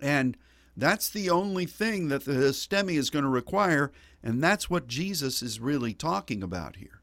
[0.00, 0.36] And
[0.76, 3.92] that's the only thing that the histemi is going to require,
[4.22, 7.00] and that's what Jesus is really talking about here.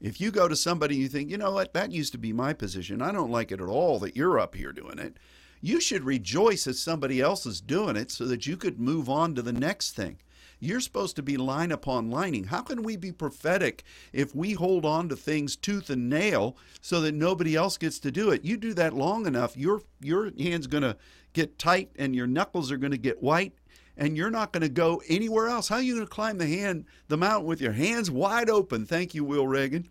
[0.00, 2.32] If you go to somebody and you think, you know what, that used to be
[2.32, 5.16] my position, I don't like it at all that you're up here doing it,
[5.60, 9.34] you should rejoice that somebody else is doing it so that you could move on
[9.34, 10.18] to the next thing.
[10.60, 12.44] You're supposed to be line upon lining.
[12.44, 17.00] How can we be prophetic if we hold on to things tooth and nail so
[17.00, 18.44] that nobody else gets to do it?
[18.44, 20.96] You do that long enough, your your hand's going to
[21.32, 23.52] get tight and your knuckles are going to get white
[23.96, 25.68] and you're not going to go anywhere else.
[25.68, 28.86] How are you going to climb the hand the mountain with your hands wide open?
[28.86, 29.88] Thank you, Will Reagan.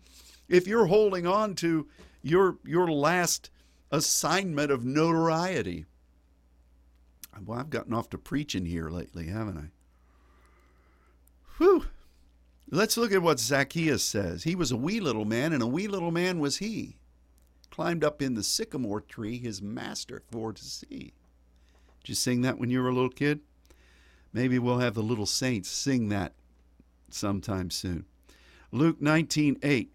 [0.48, 1.86] If you're holding on to
[2.22, 3.50] your your last
[3.90, 5.84] assignment of notoriety.
[7.44, 9.70] Well, I've gotten off to preaching here lately, haven't I?
[11.58, 11.86] Whew.
[12.70, 14.42] Let's look at what Zacchaeus says.
[14.42, 16.96] He was a wee little man, and a wee little man was he.
[17.70, 21.12] Climbed up in the sycamore tree, his master for to see.
[22.08, 23.40] Did you sing that when you were a little kid?
[24.32, 26.32] Maybe we'll have the little saints sing that
[27.10, 28.06] sometime soon.
[28.72, 29.90] Luke 19:8.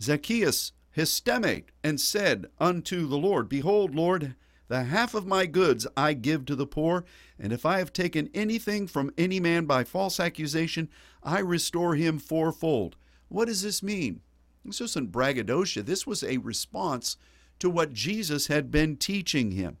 [0.00, 4.36] Zacchaeus histemi and said unto the Lord, Behold, Lord,
[4.68, 7.04] the half of my goods I give to the poor,
[7.40, 10.88] and if I have taken anything from any man by false accusation,
[11.24, 12.94] I restore him fourfold.
[13.26, 14.20] What does this mean?
[14.64, 15.82] This wasn't braggadocio.
[15.82, 17.16] This was a response
[17.58, 19.78] to what Jesus had been teaching him.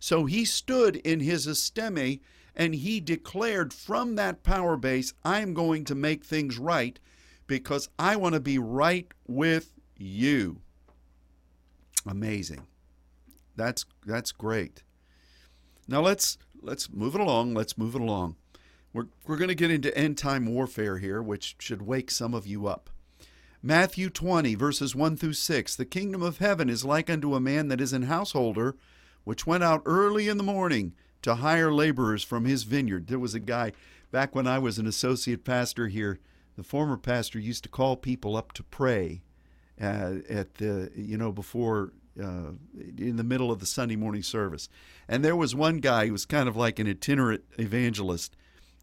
[0.00, 2.20] So he stood in his histemi
[2.56, 6.98] and he declared from that power base, I am going to make things right
[7.46, 10.62] because I want to be right with you.
[12.06, 12.66] Amazing.
[13.56, 14.82] That's that's great.
[15.86, 17.54] Now let's let's move it along.
[17.54, 18.36] Let's move it along.
[18.92, 22.46] We're we're going to get into end time warfare here, which should wake some of
[22.46, 22.88] you up.
[23.62, 25.76] Matthew 20 verses 1 through 6.
[25.76, 28.76] The kingdom of heaven is like unto a man that is an householder,
[29.24, 33.06] which went out early in the morning to hire laborers from his vineyard.
[33.06, 33.72] There was a guy
[34.10, 36.18] back when I was an associate pastor here.
[36.56, 39.22] The former pastor used to call people up to pray
[39.80, 42.52] uh, at the you know before uh,
[42.98, 44.68] in the middle of the Sunday morning service.
[45.08, 48.36] And there was one guy who was kind of like an itinerant evangelist,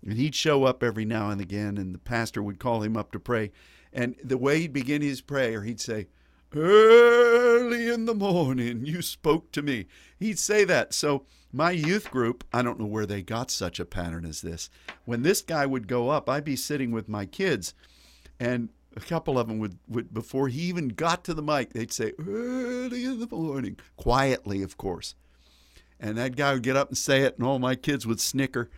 [0.03, 3.11] and he'd show up every now and again, and the pastor would call him up
[3.11, 3.51] to pray.
[3.93, 6.07] And the way he'd begin his prayer, he'd say,
[6.55, 9.87] Early in the morning, you spoke to me.
[10.17, 10.93] He'd say that.
[10.93, 14.69] So, my youth group, I don't know where they got such a pattern as this.
[15.05, 17.73] When this guy would go up, I'd be sitting with my kids,
[18.39, 21.93] and a couple of them would, would before he even got to the mic, they'd
[21.93, 25.15] say, early in the morning, quietly, of course.
[25.99, 28.69] And that guy would get up and say it, and all my kids would snicker.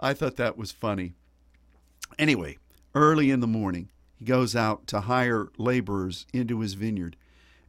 [0.00, 1.14] I thought that was funny.
[2.18, 2.58] Anyway,
[2.94, 3.88] early in the morning,
[4.18, 7.16] he goes out to hire laborers into his vineyard.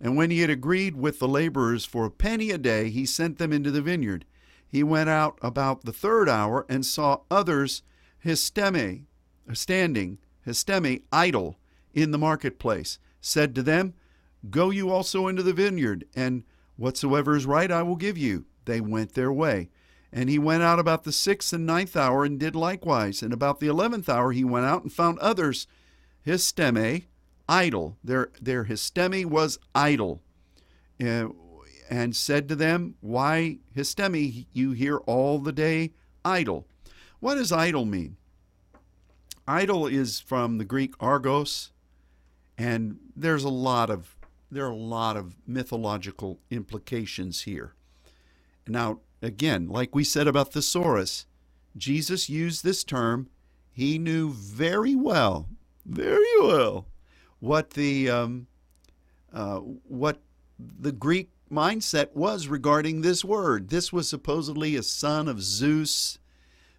[0.02, 3.38] And when he had agreed with the laborers for a penny a day, he sent
[3.38, 4.26] them into the vineyard.
[4.68, 7.84] He went out about the third hour and saw others
[8.26, 9.04] histemi,
[9.54, 11.58] standing, histemi, idle,
[11.94, 13.94] in the marketplace, said to them,
[14.50, 16.44] Go you also into the vineyard, and
[16.78, 18.46] whatsoever is right I will give you.
[18.66, 19.70] They went their way.
[20.12, 23.22] And he went out about the sixth and ninth hour and did likewise.
[23.22, 25.68] And about the eleventh hour he went out and found others,
[26.30, 27.06] histemi,
[27.48, 27.98] idle.
[28.04, 30.22] Their, their histemi was idle.
[31.04, 31.30] Uh,
[31.90, 36.68] and said to them, Why, histemi, you hear all the day idle?
[37.20, 38.18] What does idle mean?
[39.48, 41.72] Idle is from the Greek argos,
[42.58, 44.16] and there's a lot of
[44.52, 47.74] there are a lot of mythological implications here.
[48.68, 51.26] Now, again, like we said about thesaurus,
[51.78, 53.30] Jesus used this term.
[53.72, 55.48] He knew very well,
[55.90, 56.86] very well,
[57.40, 58.48] what the um,
[59.34, 60.22] uh, what
[60.58, 63.70] the Greek mindset was regarding this word.
[63.70, 66.20] This was supposedly a son of Zeus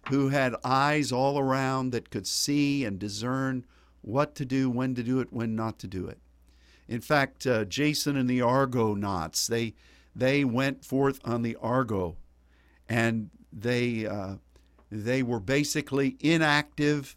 [0.09, 3.65] who had eyes all around that could see and discern
[4.01, 6.19] what to do, when to do it, when not to do it.
[6.87, 9.73] In fact, uh, Jason and the Argonauts, they
[10.15, 12.17] they went forth on the Argo,
[12.89, 14.35] and they uh,
[14.91, 17.15] they were basically inactive.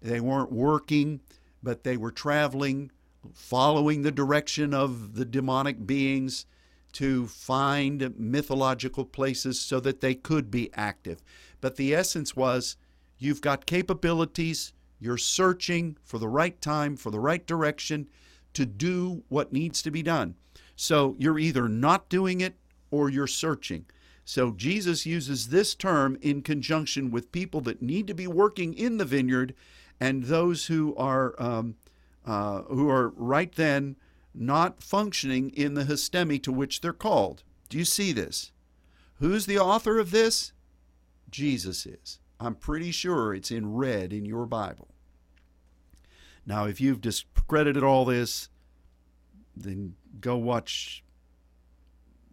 [0.00, 1.20] They weren't working,
[1.62, 2.90] but they were traveling,
[3.32, 6.46] following the direction of the demonic beings,
[6.92, 11.22] to find mythological places so that they could be active.
[11.60, 12.76] But the essence was
[13.18, 18.08] you've got capabilities, you're searching for the right time, for the right direction
[18.54, 20.34] to do what needs to be done.
[20.74, 22.54] So you're either not doing it
[22.90, 23.86] or you're searching.
[24.24, 28.96] So Jesus uses this term in conjunction with people that need to be working in
[28.96, 29.54] the vineyard
[30.00, 31.76] and those who are um,
[32.26, 33.96] uh, who are right then
[34.34, 37.42] not functioning in the histemi to which they're called.
[37.68, 38.52] Do you see this?
[39.16, 40.52] Who's the author of this?
[41.30, 42.18] Jesus is.
[42.38, 44.88] I'm pretty sure it's in red in your Bible.
[46.46, 48.48] Now, if you've discredited all this,
[49.54, 51.04] then go watch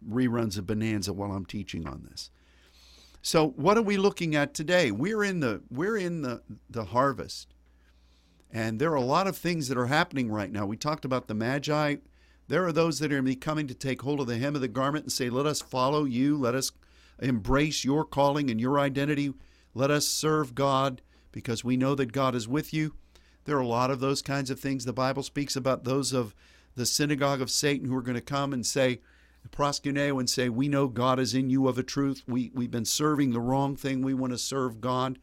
[0.08, 2.30] reruns of Bonanza while I'm teaching on this.
[3.20, 4.90] So, what are we looking at today?
[4.90, 7.54] We're in the we're in the the harvest.
[8.50, 10.66] And there are a lot of things that are happening right now.
[10.66, 11.96] We talked about the Magi.
[12.48, 15.04] There are those that are coming to take hold of the hem of the garment
[15.04, 16.36] and say, Let us follow you.
[16.36, 16.72] Let us
[17.18, 19.34] embrace your calling and your identity.
[19.74, 22.94] Let us serve God because we know that God is with you.
[23.44, 24.84] There are a lot of those kinds of things.
[24.84, 26.34] The Bible speaks about those of
[26.74, 29.00] the synagogue of Satan who are going to come and say,
[29.50, 32.22] proskuneo, and say, We know God is in you of a truth.
[32.26, 34.02] We, we've been serving the wrong thing.
[34.02, 35.18] We want to serve God.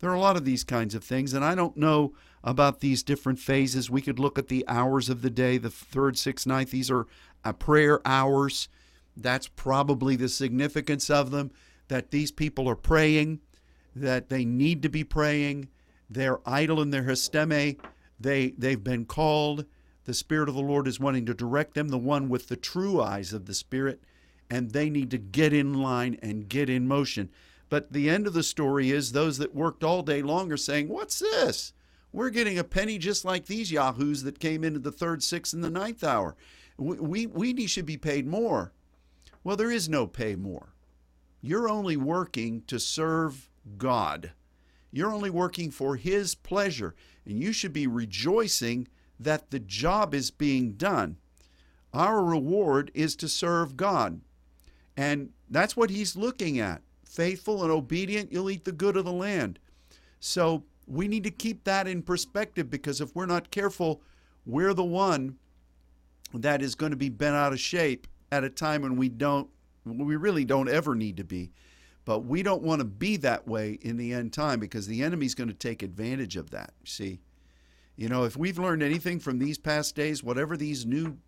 [0.00, 3.02] There are a lot of these kinds of things, and I don't know about these
[3.02, 3.90] different phases.
[3.90, 6.70] We could look at the hours of the day, the third, sixth, ninth.
[6.70, 7.06] These are
[7.44, 8.68] uh, prayer hours.
[9.16, 11.50] That's probably the significance of them,
[11.88, 13.40] that these people are praying,
[13.94, 15.68] that they need to be praying.
[16.08, 17.78] They're idle in their histeme.
[18.18, 19.66] They, they've been called.
[20.04, 23.00] The Spirit of the Lord is wanting to direct them, the one with the true
[23.00, 24.00] eyes of the Spirit,
[24.50, 27.30] and they need to get in line and get in motion.
[27.68, 30.88] But the end of the story is those that worked all day long are saying,
[30.88, 31.72] What's this?
[32.12, 35.62] We're getting a penny just like these yahoos that came into the third, sixth, and
[35.62, 36.36] the ninth hour.
[36.76, 38.72] We, we, we should be paid more.
[39.44, 40.74] Well, there is no pay more.
[41.40, 43.48] You're only working to serve
[43.78, 44.32] God.
[44.90, 46.94] You're only working for His pleasure,
[47.24, 48.88] and you should be rejoicing
[49.18, 51.16] that the job is being done.
[51.92, 54.20] Our reward is to serve God.
[54.96, 56.82] And that's what He's looking at.
[57.04, 59.58] Faithful and obedient, you'll eat the good of the land.
[60.18, 64.02] So we need to keep that in perspective because if we're not careful,
[64.44, 65.36] we're the one
[66.34, 69.48] that is going to be bent out of shape at a time when we don't
[69.84, 71.52] we really don't ever need to be.
[72.04, 75.34] But we don't want to be that way in the end time because the enemy's
[75.34, 76.72] going to take advantage of that.
[76.84, 77.20] See,
[77.96, 81.18] you know, if we've learned anything from these past days, whatever these new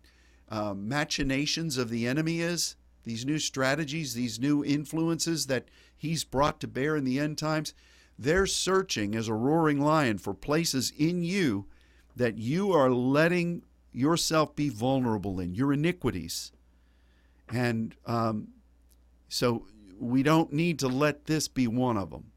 [0.49, 6.59] uh, machinations of the enemy is, these new strategies, these new influences that he's brought
[6.59, 7.73] to bear in the end times,
[8.17, 11.65] they're searching as a roaring lion for places in you
[12.15, 16.51] that you are letting yourself be vulnerable in, your iniquities.
[17.49, 18.49] And um,
[19.29, 19.67] so
[19.99, 22.31] we don't need to let this be one of them.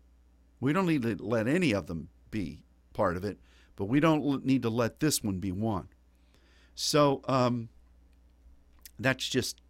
[0.61, 2.63] We don't need to let any of them be
[2.93, 3.39] part of it,
[3.77, 5.89] but we don't need to let this one be one.
[6.75, 7.69] So um,
[8.99, 9.61] that's just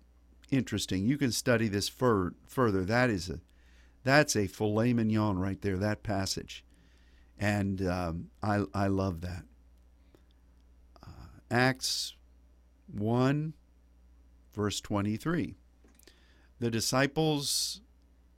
[0.51, 1.07] interesting.
[1.07, 2.85] You can study this fur- further.
[2.85, 3.41] That is a
[4.07, 6.65] that's a filet mignon right there, that passage.
[7.39, 9.43] And um, I, I love that.
[11.03, 12.15] Uh, Acts
[12.87, 13.53] 1,
[14.55, 15.57] verse 23.
[16.61, 17.81] The disciples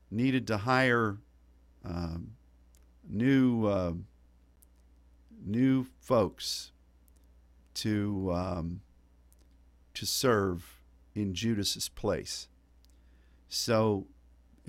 [0.09, 1.17] needed to hire
[1.85, 2.31] um,
[3.07, 3.93] new, uh,
[5.45, 6.71] new folks
[7.75, 8.81] to, um,
[9.93, 10.81] to serve
[11.13, 12.47] in Judas's place.
[13.47, 14.07] So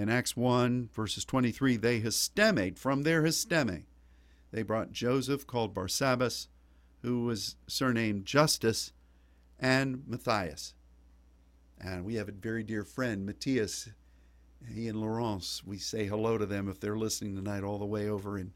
[0.00, 3.84] in Acts 1, verses 23, they histemed from their histeme.
[4.50, 6.46] They brought Joseph, called Barsabbas,
[7.02, 8.92] who was surnamed Justus,
[9.58, 10.72] and Matthias.
[11.78, 13.90] And we have a very dear friend, Matthias.
[14.74, 18.08] He and Laurence, we say hello to them if they're listening tonight, all the way
[18.08, 18.54] over in,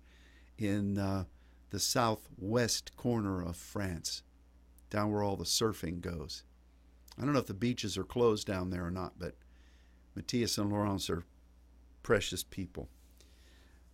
[0.57, 1.25] in uh,
[1.69, 4.23] the southwest corner of France,
[4.89, 6.43] down where all the surfing goes.
[7.19, 9.35] I don't know if the beaches are closed down there or not, but
[10.15, 11.25] Matthias and Laurence are
[12.05, 12.89] precious people.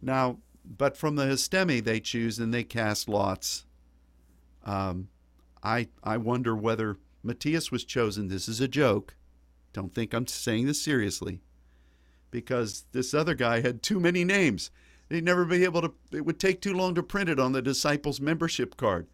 [0.02, 3.64] Now, but from the histemi they choose and they cast lots.
[4.64, 5.08] Um,
[5.62, 8.28] I I wonder whether Matthias was chosen.
[8.28, 9.16] This is a joke.
[9.72, 11.40] Don't think I'm saying this seriously,
[12.30, 14.70] because this other guy had too many names.
[15.08, 15.94] They'd never be able to.
[16.12, 19.06] It would take too long to print it on the disciples' membership card.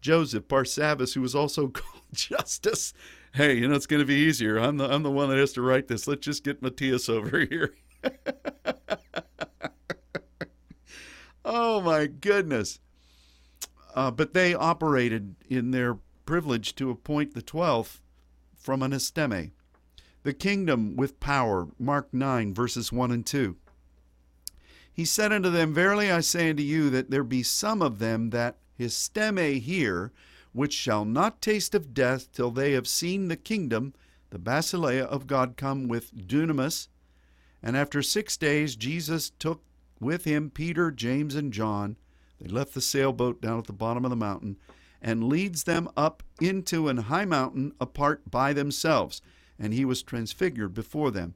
[0.00, 2.92] Joseph Barsabbas, who was also called Justus.
[3.34, 4.58] Hey, you know it's going to be easier.
[4.58, 6.06] I'm the I'm the one that has to write this.
[6.06, 7.74] Let's just get Matthias over here.
[11.44, 12.80] oh my goodness.
[13.94, 18.00] Uh, but they operated in their privilege to appoint the 12th
[18.56, 19.50] from an histeme.
[20.22, 21.68] the kingdom with power.
[21.78, 23.56] Mark 9, verses 1 and 2.
[24.92, 28.30] He said unto them, Verily I say unto you, that there be some of them
[28.30, 30.12] that histeme hear,
[30.52, 33.94] which shall not taste of death till they have seen the kingdom,
[34.30, 36.88] the basileia of God come with dunamis.
[37.62, 39.62] And after six days Jesus took
[40.00, 41.96] with him Peter, James, and John.
[42.40, 44.56] They left the sailboat down at the bottom of the mountain
[45.00, 49.22] and leads them up into an high mountain apart by themselves.
[49.58, 51.34] And he was transfigured before them.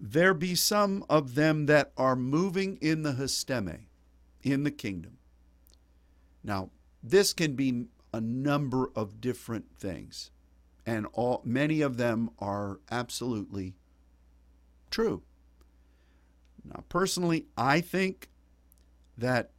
[0.00, 3.86] There be some of them that are moving in the histeme,
[4.42, 5.18] in the kingdom.
[6.44, 6.70] Now,
[7.02, 10.30] this can be a number of different things,
[10.86, 13.74] and all many of them are absolutely
[14.90, 15.22] true.
[16.64, 18.28] Now, personally, I think
[19.16, 19.50] that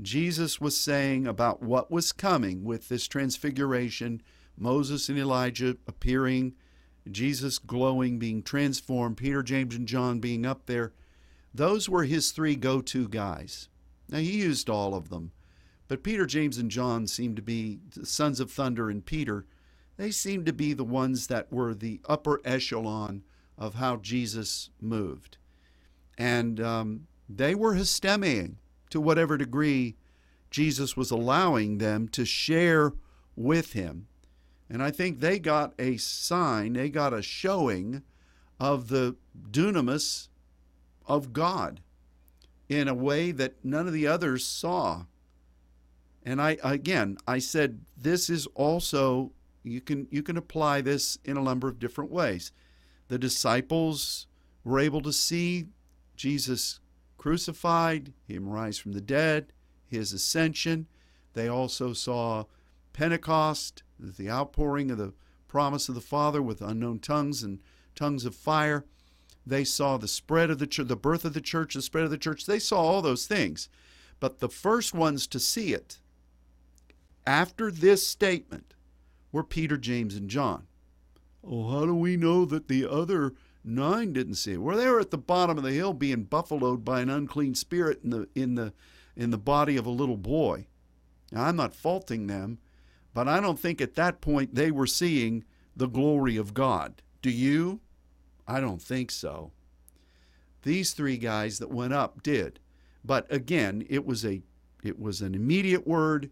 [0.00, 4.22] Jesus was saying about what was coming with this transfiguration,
[4.56, 6.54] Moses and Elijah appearing,
[7.10, 10.92] Jesus glowing, being transformed, Peter, James, and John being up there.
[11.54, 13.68] Those were his three go to guys.
[14.08, 15.32] Now, he used all of them,
[15.86, 19.46] but Peter, James, and John seemed to be the sons of thunder, and Peter,
[19.96, 23.24] they seemed to be the ones that were the upper echelon
[23.58, 25.36] of how Jesus moved.
[26.16, 28.54] And um, they were histemiing
[28.90, 29.96] to whatever degree
[30.50, 32.92] Jesus was allowing them to share
[33.36, 34.06] with him.
[34.70, 38.02] And I think they got a sign, they got a showing
[38.60, 39.16] of the
[39.50, 40.28] dunamis
[41.06, 41.80] of God
[42.68, 45.04] in a way that none of the others saw.
[46.24, 49.32] And I again, I said this is also
[49.62, 52.52] you can you can apply this in a number of different ways.
[53.08, 54.26] The disciples
[54.64, 55.66] were able to see
[56.16, 56.80] Jesus
[57.16, 59.52] crucified, him rise from the dead,
[59.86, 60.86] his ascension.
[61.32, 62.44] They also saw
[62.92, 65.14] Pentecost, the outpouring of the
[65.48, 67.60] promise of the Father with unknown tongues and
[67.94, 68.84] tongues of fire.
[69.46, 72.10] They saw the spread of the church, the birth of the church, the spread of
[72.10, 72.44] the church.
[72.44, 73.68] They saw all those things.
[74.20, 75.98] But the first ones to see it
[77.26, 78.74] after this statement
[79.32, 80.67] were Peter, James, and John.
[81.48, 83.34] How do we know that the other
[83.64, 84.62] nine didn't see it?
[84.62, 88.00] Well, they were at the bottom of the hill being buffaloed by an unclean spirit
[88.04, 88.72] in the in the
[89.16, 90.66] in the body of a little boy.
[91.32, 92.58] Now, I'm not faulting them,
[93.14, 95.44] but I don't think at that point they were seeing
[95.76, 97.02] the glory of God.
[97.22, 97.80] Do you?
[98.46, 99.52] I don't think so.
[100.62, 102.60] These three guys that went up did.
[103.04, 104.42] But again, it was a
[104.82, 106.30] it was an immediate word,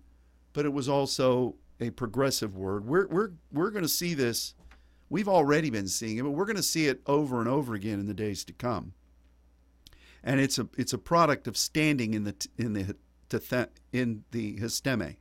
[0.53, 2.87] but it was also a progressive word.
[2.87, 4.55] We're we're we're going to see this.
[5.09, 8.01] We've already been seeing it, but we're going to see it over and over again
[8.01, 8.93] in the days to come.
[10.23, 12.97] And it's a it's a product of standing in the in the
[13.93, 15.17] in the histeme.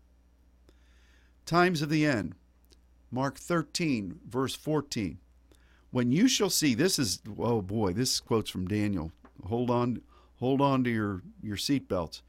[1.45, 2.33] Times of the end.
[3.11, 5.19] Mark 13 verse 14.
[5.91, 9.11] When you shall see this is oh boy, this quote's from Daniel.
[9.45, 10.01] Hold on
[10.37, 12.21] hold on to your your seatbelts.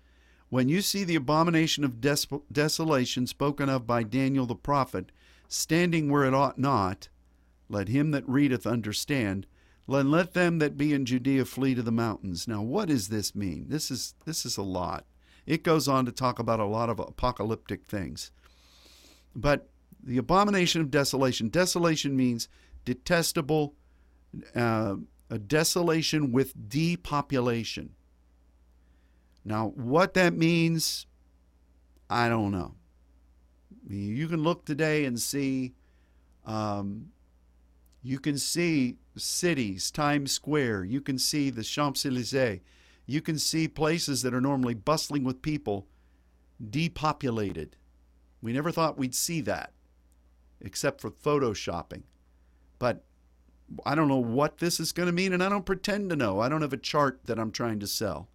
[0.48, 5.10] When you see the abomination of des- desolation spoken of by Daniel the prophet
[5.48, 7.08] standing where it ought not,
[7.68, 9.46] let him that readeth understand.
[9.86, 12.48] Let, let them that be in Judea flee to the mountains.
[12.48, 13.66] Now, what does this mean?
[13.68, 15.04] This is this is a lot.
[15.46, 18.32] It goes on to talk about a lot of apocalyptic things.
[19.34, 19.68] But
[20.02, 21.48] the abomination of desolation.
[21.48, 22.48] Desolation means
[22.84, 23.74] detestable,
[24.54, 24.96] uh,
[25.30, 27.90] a desolation with depopulation.
[29.44, 31.06] Now, what that means,
[32.08, 32.74] I don't know.
[33.88, 35.74] You can look today and see,
[36.44, 37.12] um,
[38.06, 42.60] you can see cities, Times Square, you can see the Champs Elysees,
[43.04, 45.88] you can see places that are normally bustling with people
[46.70, 47.74] depopulated.
[48.40, 49.72] We never thought we'd see that,
[50.60, 52.02] except for photoshopping.
[52.78, 53.02] But
[53.84, 56.38] I don't know what this is going to mean, and I don't pretend to know.
[56.38, 58.28] I don't have a chart that I'm trying to sell.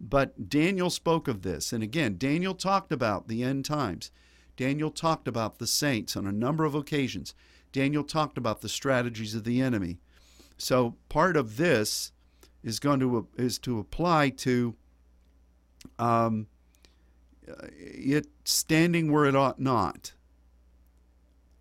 [0.00, 1.74] But Daniel spoke of this.
[1.74, 4.10] And again, Daniel talked about the end times.
[4.56, 7.34] Daniel talked about the saints on a number of occasions.
[7.72, 9.98] Daniel talked about the strategies of the enemy.
[10.58, 12.12] So part of this
[12.62, 14.76] is going to is to apply to
[15.98, 16.46] um,
[17.46, 20.12] it standing where it ought not.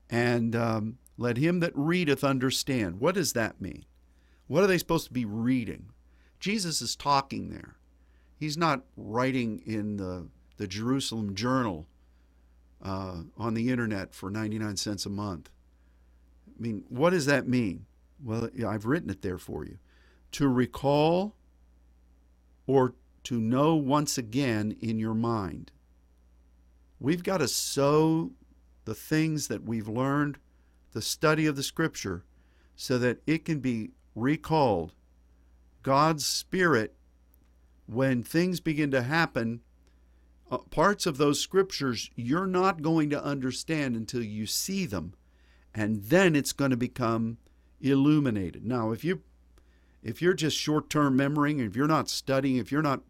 [0.10, 3.00] And um, let him that readeth understand.
[3.00, 3.86] What does that mean?
[4.48, 5.92] What are they supposed to be reading?
[6.40, 7.76] Jesus is talking there.
[8.38, 11.86] He's not writing in the, the Jerusalem Journal
[12.84, 15.50] uh, on the internet for 99 cents a month.
[16.62, 17.88] I mean, what does that mean?
[18.24, 19.80] Well, I've written it there for you.
[20.34, 21.36] To recall
[22.68, 22.94] or
[23.24, 25.72] to know once again in your mind.
[27.00, 28.34] We've got to sow
[28.86, 30.38] the things that we've learned,
[30.94, 32.26] the study of the Scripture,
[32.76, 34.94] so that it can be recalled.
[35.82, 36.94] God's Spirit,
[37.88, 39.62] when things begin to happen,
[40.52, 45.14] uh, parts of those scriptures you're not going to understand until you see them,
[45.74, 47.38] and then it's going to become
[47.80, 48.66] illuminated.
[48.66, 49.22] Now, if you
[50.04, 53.02] if you're just short-term memorying, if you're not studying, if you're not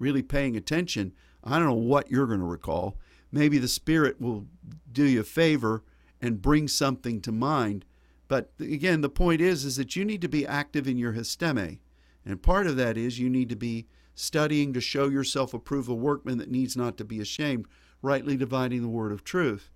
[0.00, 1.12] really paying attention,
[1.44, 2.98] I don't know what you're going to recall.
[3.30, 4.46] Maybe the Spirit will
[4.90, 5.84] do you a favor
[6.20, 7.84] and bring something to mind.
[8.28, 11.78] But again, the point is is that you need to be active in your histeme.
[12.24, 15.94] And part of that is you need to be studying to show yourself approved a
[15.94, 17.66] workman that needs not to be ashamed,
[18.00, 19.70] rightly dividing the word of truth.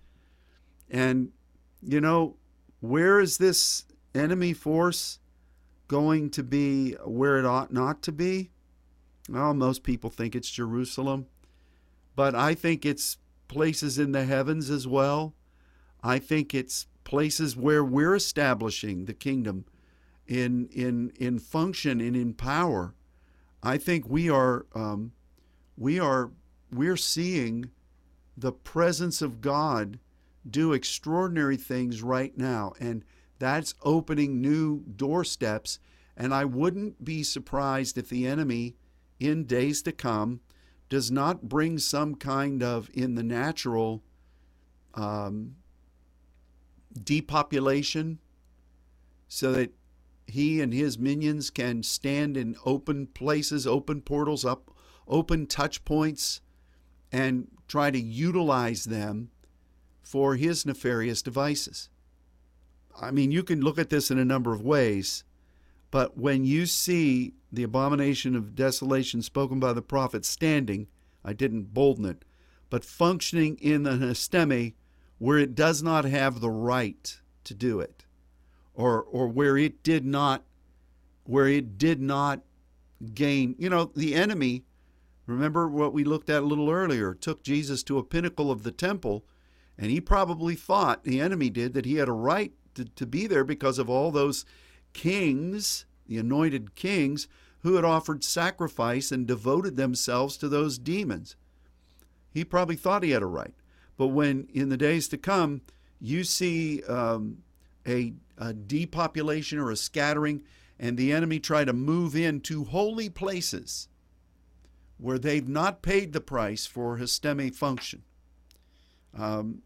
[0.89, 1.31] And
[1.81, 2.35] you know,
[2.79, 5.19] where is this enemy force
[5.87, 8.51] going to be where it ought not to be?
[9.29, 11.27] Well, most people think it's Jerusalem,
[12.15, 13.17] but I think it's
[13.47, 15.33] places in the heavens as well.
[16.03, 19.65] I think it's places where we're establishing the kingdom
[20.27, 22.93] in in in function and in power.
[23.63, 25.13] I think we are um,
[25.77, 26.31] we are
[26.71, 27.71] we're seeing
[28.35, 29.99] the presence of God
[30.49, 33.03] do extraordinary things right now, and
[33.39, 35.79] that's opening new doorsteps.
[36.15, 38.75] And I wouldn't be surprised if the enemy,
[39.19, 40.41] in days to come,
[40.89, 44.03] does not bring some kind of in the natural
[44.95, 45.55] um,
[47.03, 48.19] depopulation
[49.27, 49.71] so that
[50.25, 54.71] he and his minions can stand in open places, open portals, up
[55.07, 56.41] open touch points,
[57.11, 59.29] and try to utilize them
[60.07, 61.89] for his nefarious devices.
[62.99, 65.25] I mean, you can look at this in a number of ways,
[65.91, 70.87] but when you see the abomination of desolation spoken by the prophet standing,
[71.25, 72.23] I didn't bolden it,
[72.69, 74.75] but functioning in the histeme
[75.17, 78.05] where it does not have the right to do it
[78.73, 80.43] or or where it did not
[81.23, 82.41] where it did not
[83.13, 84.63] gain you know the enemy
[85.25, 88.71] remember what we looked at a little earlier took Jesus to a pinnacle of the
[88.71, 89.25] temple
[89.77, 93.27] and he probably thought the enemy did that he had a right to, to be
[93.27, 94.45] there because of all those
[94.93, 97.27] kings the anointed kings
[97.61, 101.35] who had offered sacrifice and devoted themselves to those demons
[102.33, 103.53] he probably thought he had a right
[103.97, 105.61] but when in the days to come
[105.99, 107.39] you see um,
[107.87, 110.43] a a depopulation or a scattering,
[110.79, 113.87] and the enemy try to move into holy places
[114.97, 118.03] where they've not paid the price for histeme function.
[119.15, 119.61] Um,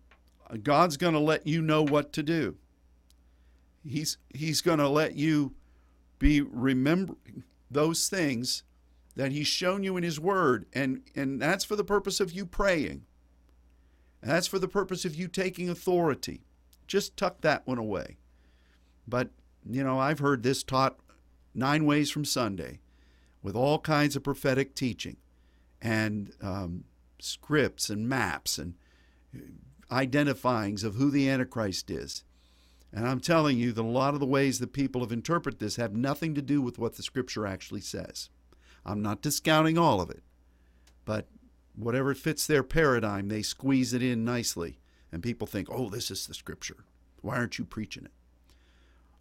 [0.64, 2.56] God's going to let you know what to do.
[3.86, 5.54] He's, he's going to let you
[6.20, 8.64] be remembering those things
[9.16, 12.46] that He's shown you in His Word, and, and that's for the purpose of you
[12.46, 13.04] praying.
[14.22, 16.42] And that's for the purpose of you taking authority.
[16.86, 18.18] Just tuck that one away.
[19.08, 19.30] But,
[19.68, 20.98] you know, I've heard this taught
[21.56, 22.80] nine ways from Sunday
[23.42, 25.18] with all kinds of prophetic teaching
[25.82, 26.84] and um,
[27.20, 28.76] scripts and maps and
[29.92, 32.24] identifyings of who the Antichrist is.
[32.94, 35.78] And I'm telling you that a lot of the ways that people have interpreted this
[35.78, 38.30] have nothing to do with what the scripture actually says.
[38.86, 40.24] I'm not discounting all of it,
[41.06, 41.28] but
[41.76, 44.80] whatever fits their paradigm, they squeeze it in nicely.
[45.12, 46.86] And people think, oh, this is the scripture.
[47.22, 48.12] Why aren't you preaching it?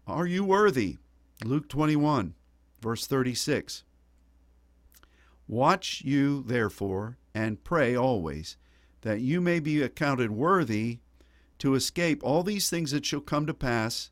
[0.07, 0.97] Are you worthy?
[1.43, 2.33] Luke 21,
[2.81, 3.83] verse 36.
[5.47, 8.57] Watch you, therefore, and pray always,
[9.01, 10.99] that you may be accounted worthy
[11.59, 14.11] to escape all these things that shall come to pass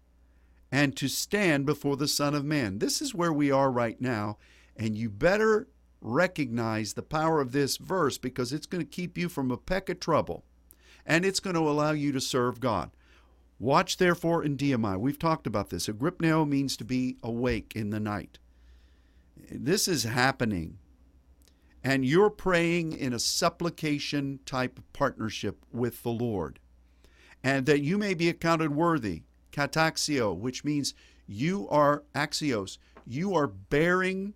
[0.72, 2.80] and to stand before the Son of Man.
[2.80, 4.38] This is where we are right now,
[4.76, 5.68] and you better
[6.02, 9.90] recognize the power of this verse because it's going to keep you from a peck
[9.90, 10.46] of trouble
[11.06, 12.92] and it's going to allow you to serve God.
[13.60, 14.98] Watch therefore in deomai.
[14.98, 15.88] We've talked about this.
[15.88, 18.40] Agrypneo means to be awake in the night.
[19.52, 20.78] This is happening.
[21.84, 26.60] And you're praying in a supplication type partnership with the Lord.
[27.44, 30.94] And that you may be accounted worthy, kataxio, which means
[31.26, 34.34] you are axios, you are bearing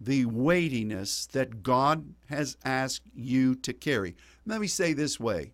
[0.00, 4.14] the weightiness that God has asked you to carry.
[4.46, 5.52] Let me say this way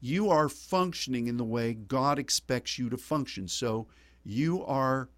[0.00, 3.48] you are functioning in the way God expects you to function.
[3.48, 3.86] So
[4.22, 5.08] you are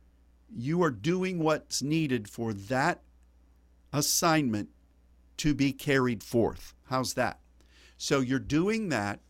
[0.55, 3.03] you are doing what's needed for that
[3.93, 4.69] assignment
[5.39, 6.75] to be carried forth.
[6.85, 7.41] How's that?
[7.97, 9.21] So you're doing that,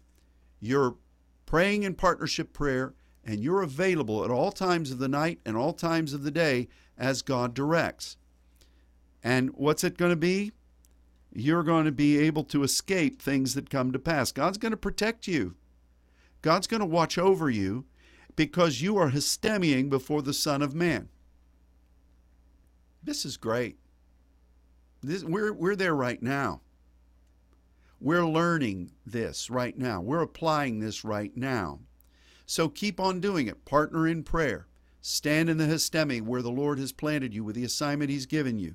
[0.60, 0.96] you're
[1.44, 2.94] praying in partnership prayer,
[3.24, 6.68] and you're available at all times of the night and all times of the day
[6.96, 8.16] as God directs.
[9.22, 10.52] And what's it going to be?
[11.36, 14.32] you're going to be able to escape things that come to pass.
[14.32, 15.54] God's going to protect you.
[16.40, 17.84] God's going to watch over you,
[18.36, 21.08] because you are histemying before the Son of Man.
[23.02, 23.78] This is great.
[25.02, 26.60] This, we're, we're there right now.
[28.00, 30.00] We're learning this right now.
[30.00, 31.80] We're applying this right now.
[32.44, 33.64] So keep on doing it.
[33.64, 34.66] Partner in prayer.
[35.00, 38.58] Stand in the histemi where the Lord has planted you with the assignment He's given
[38.58, 38.74] you.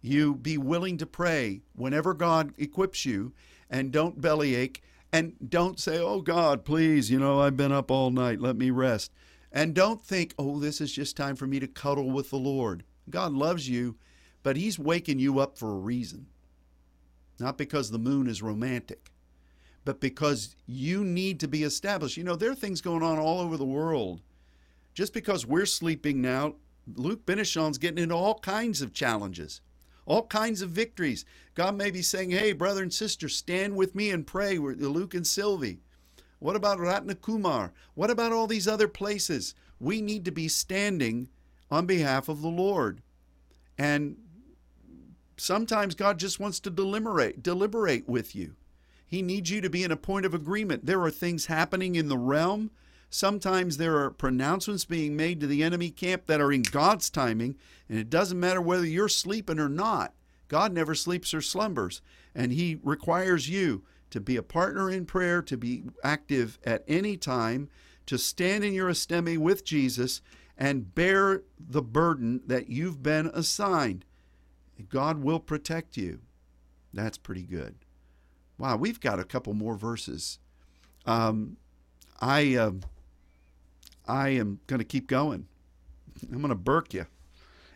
[0.00, 3.32] You be willing to pray whenever God equips you
[3.68, 4.82] and don't bellyache
[5.12, 8.40] and don't say, Oh God, please, you know, I've been up all night.
[8.40, 9.12] Let me rest.
[9.52, 12.84] And don't think, Oh, this is just time for me to cuddle with the Lord.
[13.10, 13.96] God loves you,
[14.48, 16.24] but He's waking you up for a reason.
[17.38, 19.12] Not because the moon is romantic,
[19.84, 22.16] but because you need to be established.
[22.16, 24.22] You know, there are things going on all over the world.
[24.94, 26.54] Just because we're sleeping now,
[26.94, 29.60] Luke Benishon's getting into all kinds of challenges,
[30.06, 31.26] all kinds of victories.
[31.54, 35.12] God may be saying, Hey, brother and sister, stand with me and pray with Luke
[35.12, 35.82] and Sylvie.
[36.38, 37.72] What about Ratnakumar?
[37.94, 39.54] What about all these other places?
[39.78, 41.28] We need to be standing
[41.70, 43.02] on behalf of the Lord.
[43.78, 44.16] And
[45.40, 48.54] sometimes God just wants to deliberate, deliberate with you.
[49.06, 50.84] He needs you to be in a point of agreement.
[50.84, 52.70] There are things happening in the realm.
[53.10, 57.56] Sometimes there are pronouncements being made to the enemy camp that are in God's timing,
[57.88, 60.12] and it doesn't matter whether you're sleeping or not.
[60.48, 62.02] God never sleeps or slumbers,
[62.34, 67.16] and He requires you to be a partner in prayer, to be active at any
[67.16, 67.68] time,
[68.06, 70.20] to stand in your histemi with Jesus,
[70.56, 74.04] and bear the burden that you've been assigned.
[74.88, 76.20] God will protect you.
[76.92, 77.74] That's pretty good.
[78.58, 80.38] Wow, we've got a couple more verses.
[81.06, 81.56] Um,
[82.20, 82.72] I uh,
[84.06, 85.46] I am going to keep going.
[86.22, 87.06] I'm going to burk you.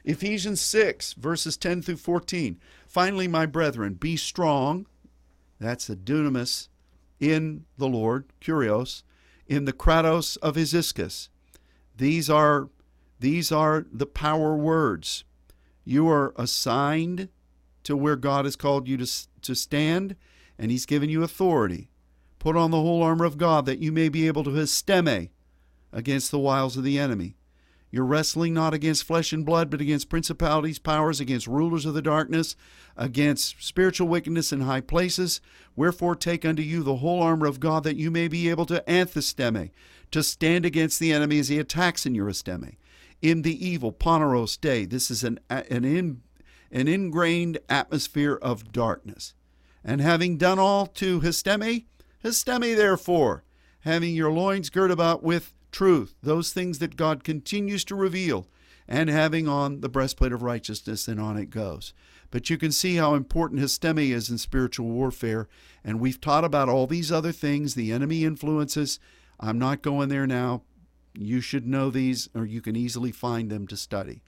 [0.04, 2.58] Ephesians 6, verses 10 through 14.
[2.88, 4.86] Finally, my brethren, be strong.
[5.60, 6.68] That's the dunamis
[7.20, 9.04] in the Lord, kurios,
[9.46, 11.28] in the kratos of Isiscus.
[11.96, 12.68] These are
[13.20, 15.22] these are the power words.
[15.84, 17.28] You are assigned
[17.84, 19.10] to where God has called you to,
[19.42, 20.16] to stand,
[20.58, 21.88] and He's given you authority.
[22.38, 25.30] Put on the whole armor of God that you may be able to histemi
[25.92, 27.36] against the wiles of the enemy.
[27.90, 32.00] You're wrestling not against flesh and blood, but against principalities, powers, against rulers of the
[32.00, 32.56] darkness,
[32.96, 35.42] against spiritual wickedness in high places.
[35.76, 38.82] Wherefore take unto you the whole armor of God that you may be able to
[38.88, 39.72] anthistemi,
[40.10, 42.76] to stand against the enemy as he attacks in your histemi
[43.22, 44.84] in the evil Poneros day.
[44.84, 46.22] This is an, an, in,
[46.70, 49.34] an ingrained atmosphere of darkness.
[49.84, 51.86] And having done all to histemi,
[52.22, 53.44] histemi therefore,
[53.80, 58.46] having your loins girt about with truth, those things that God continues to reveal,
[58.86, 61.94] and having on the breastplate of righteousness, and on it goes.
[62.30, 65.48] But you can see how important histemi is in spiritual warfare,
[65.84, 68.98] and we've taught about all these other things, the enemy influences.
[69.40, 70.62] I'm not going there now.
[71.14, 74.22] You should know these, or you can easily find them to study.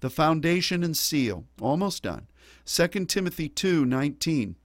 [0.00, 2.28] The foundation and seal, almost done.
[2.66, 4.56] 2 Timothy 2 19.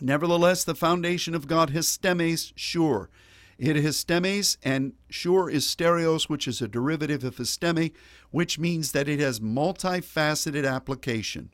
[0.00, 3.08] Nevertheless, the foundation of God histemis sure.
[3.56, 7.92] It histemis, and sure is stereos, which is a derivative of histemi,
[8.30, 11.50] which means that it has multifaceted application.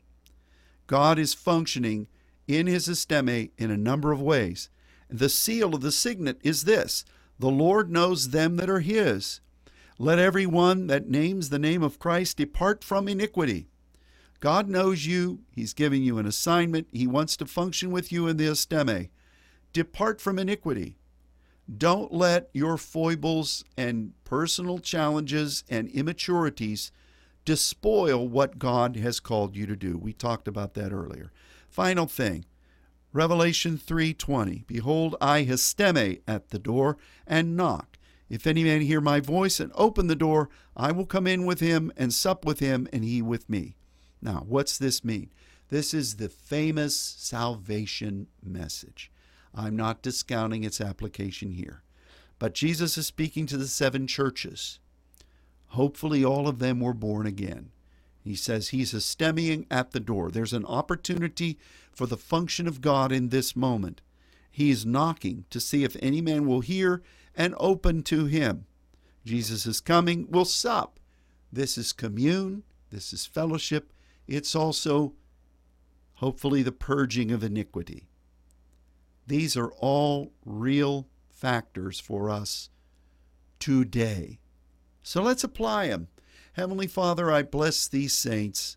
[0.87, 2.07] God is functioning
[2.47, 4.69] in his histemi in a number of ways.
[5.09, 7.05] The seal of the signet is this
[7.41, 9.41] the Lord knows them that are his.
[9.97, 13.67] Let every one that names the name of Christ depart from iniquity.
[14.39, 15.39] God knows you.
[15.51, 16.87] He's giving you an assignment.
[16.91, 19.09] He wants to function with you in the histemi.
[19.73, 20.97] Depart from iniquity.
[21.77, 26.91] Don't let your foibles and personal challenges and immaturities
[27.43, 29.97] despoil what God has called you to do.
[29.97, 31.31] We talked about that earlier.
[31.69, 32.45] Final thing
[33.13, 36.97] Revelation 3:20 Behold I histemi at the door
[37.27, 37.97] and knock.
[38.29, 41.59] If any man hear my voice and open the door I will come in with
[41.59, 43.75] him and sup with him and he with me.
[44.21, 45.29] Now what's this mean?
[45.67, 49.11] This is the famous salvation message.
[49.53, 51.83] I'm not discounting its application here.
[52.39, 54.79] But Jesus is speaking to the seven churches.
[55.67, 57.71] Hopefully all of them were born again
[58.23, 60.29] he says he's histemiing at the door.
[60.29, 61.57] There's an opportunity
[61.91, 64.01] for the function of God in this moment.
[64.51, 67.01] He is knocking to see if any man will hear
[67.35, 68.65] and open to him.
[69.25, 70.99] Jesus is coming, we'll sup.
[71.51, 73.93] This is commune, this is fellowship.
[74.27, 75.13] It's also,
[76.15, 78.07] hopefully, the purging of iniquity.
[79.27, 82.69] These are all real factors for us
[83.59, 84.39] today.
[85.03, 86.07] So let's apply them.
[86.53, 88.75] Heavenly Father, I bless these saints.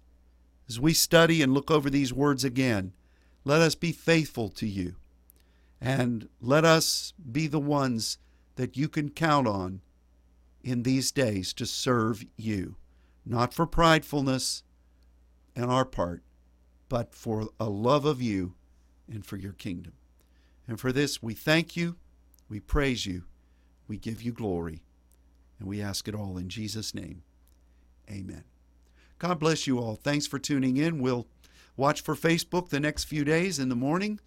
[0.69, 2.93] As we study and look over these words again,
[3.45, 4.95] let us be faithful to you.
[5.81, 8.19] And let us be the ones
[8.55, 9.81] that you can count on
[10.63, 12.77] in these days to serve you,
[13.27, 14.63] not for pridefulness
[15.57, 16.23] on our part,
[16.89, 18.55] but for a love of you
[19.11, 19.95] and for your kingdom.
[20.69, 21.97] And for this, we thank you,
[22.49, 23.25] we praise you,
[23.89, 24.83] we give you glory,
[25.59, 27.25] and we ask it all in Jesus' name.
[28.11, 28.45] Amen.
[29.19, 29.97] God bless you all.
[29.97, 31.01] Thanks for tuning in.
[31.01, 31.27] We'll
[31.77, 34.21] watch for Facebook the next few days in the morning,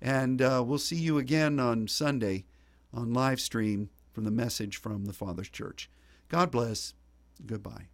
[0.00, 2.44] and uh, we'll see you again on Sunday
[2.92, 5.90] on live stream from the message from the Father's Church.
[6.28, 6.94] God bless.
[7.44, 7.88] Goodbye.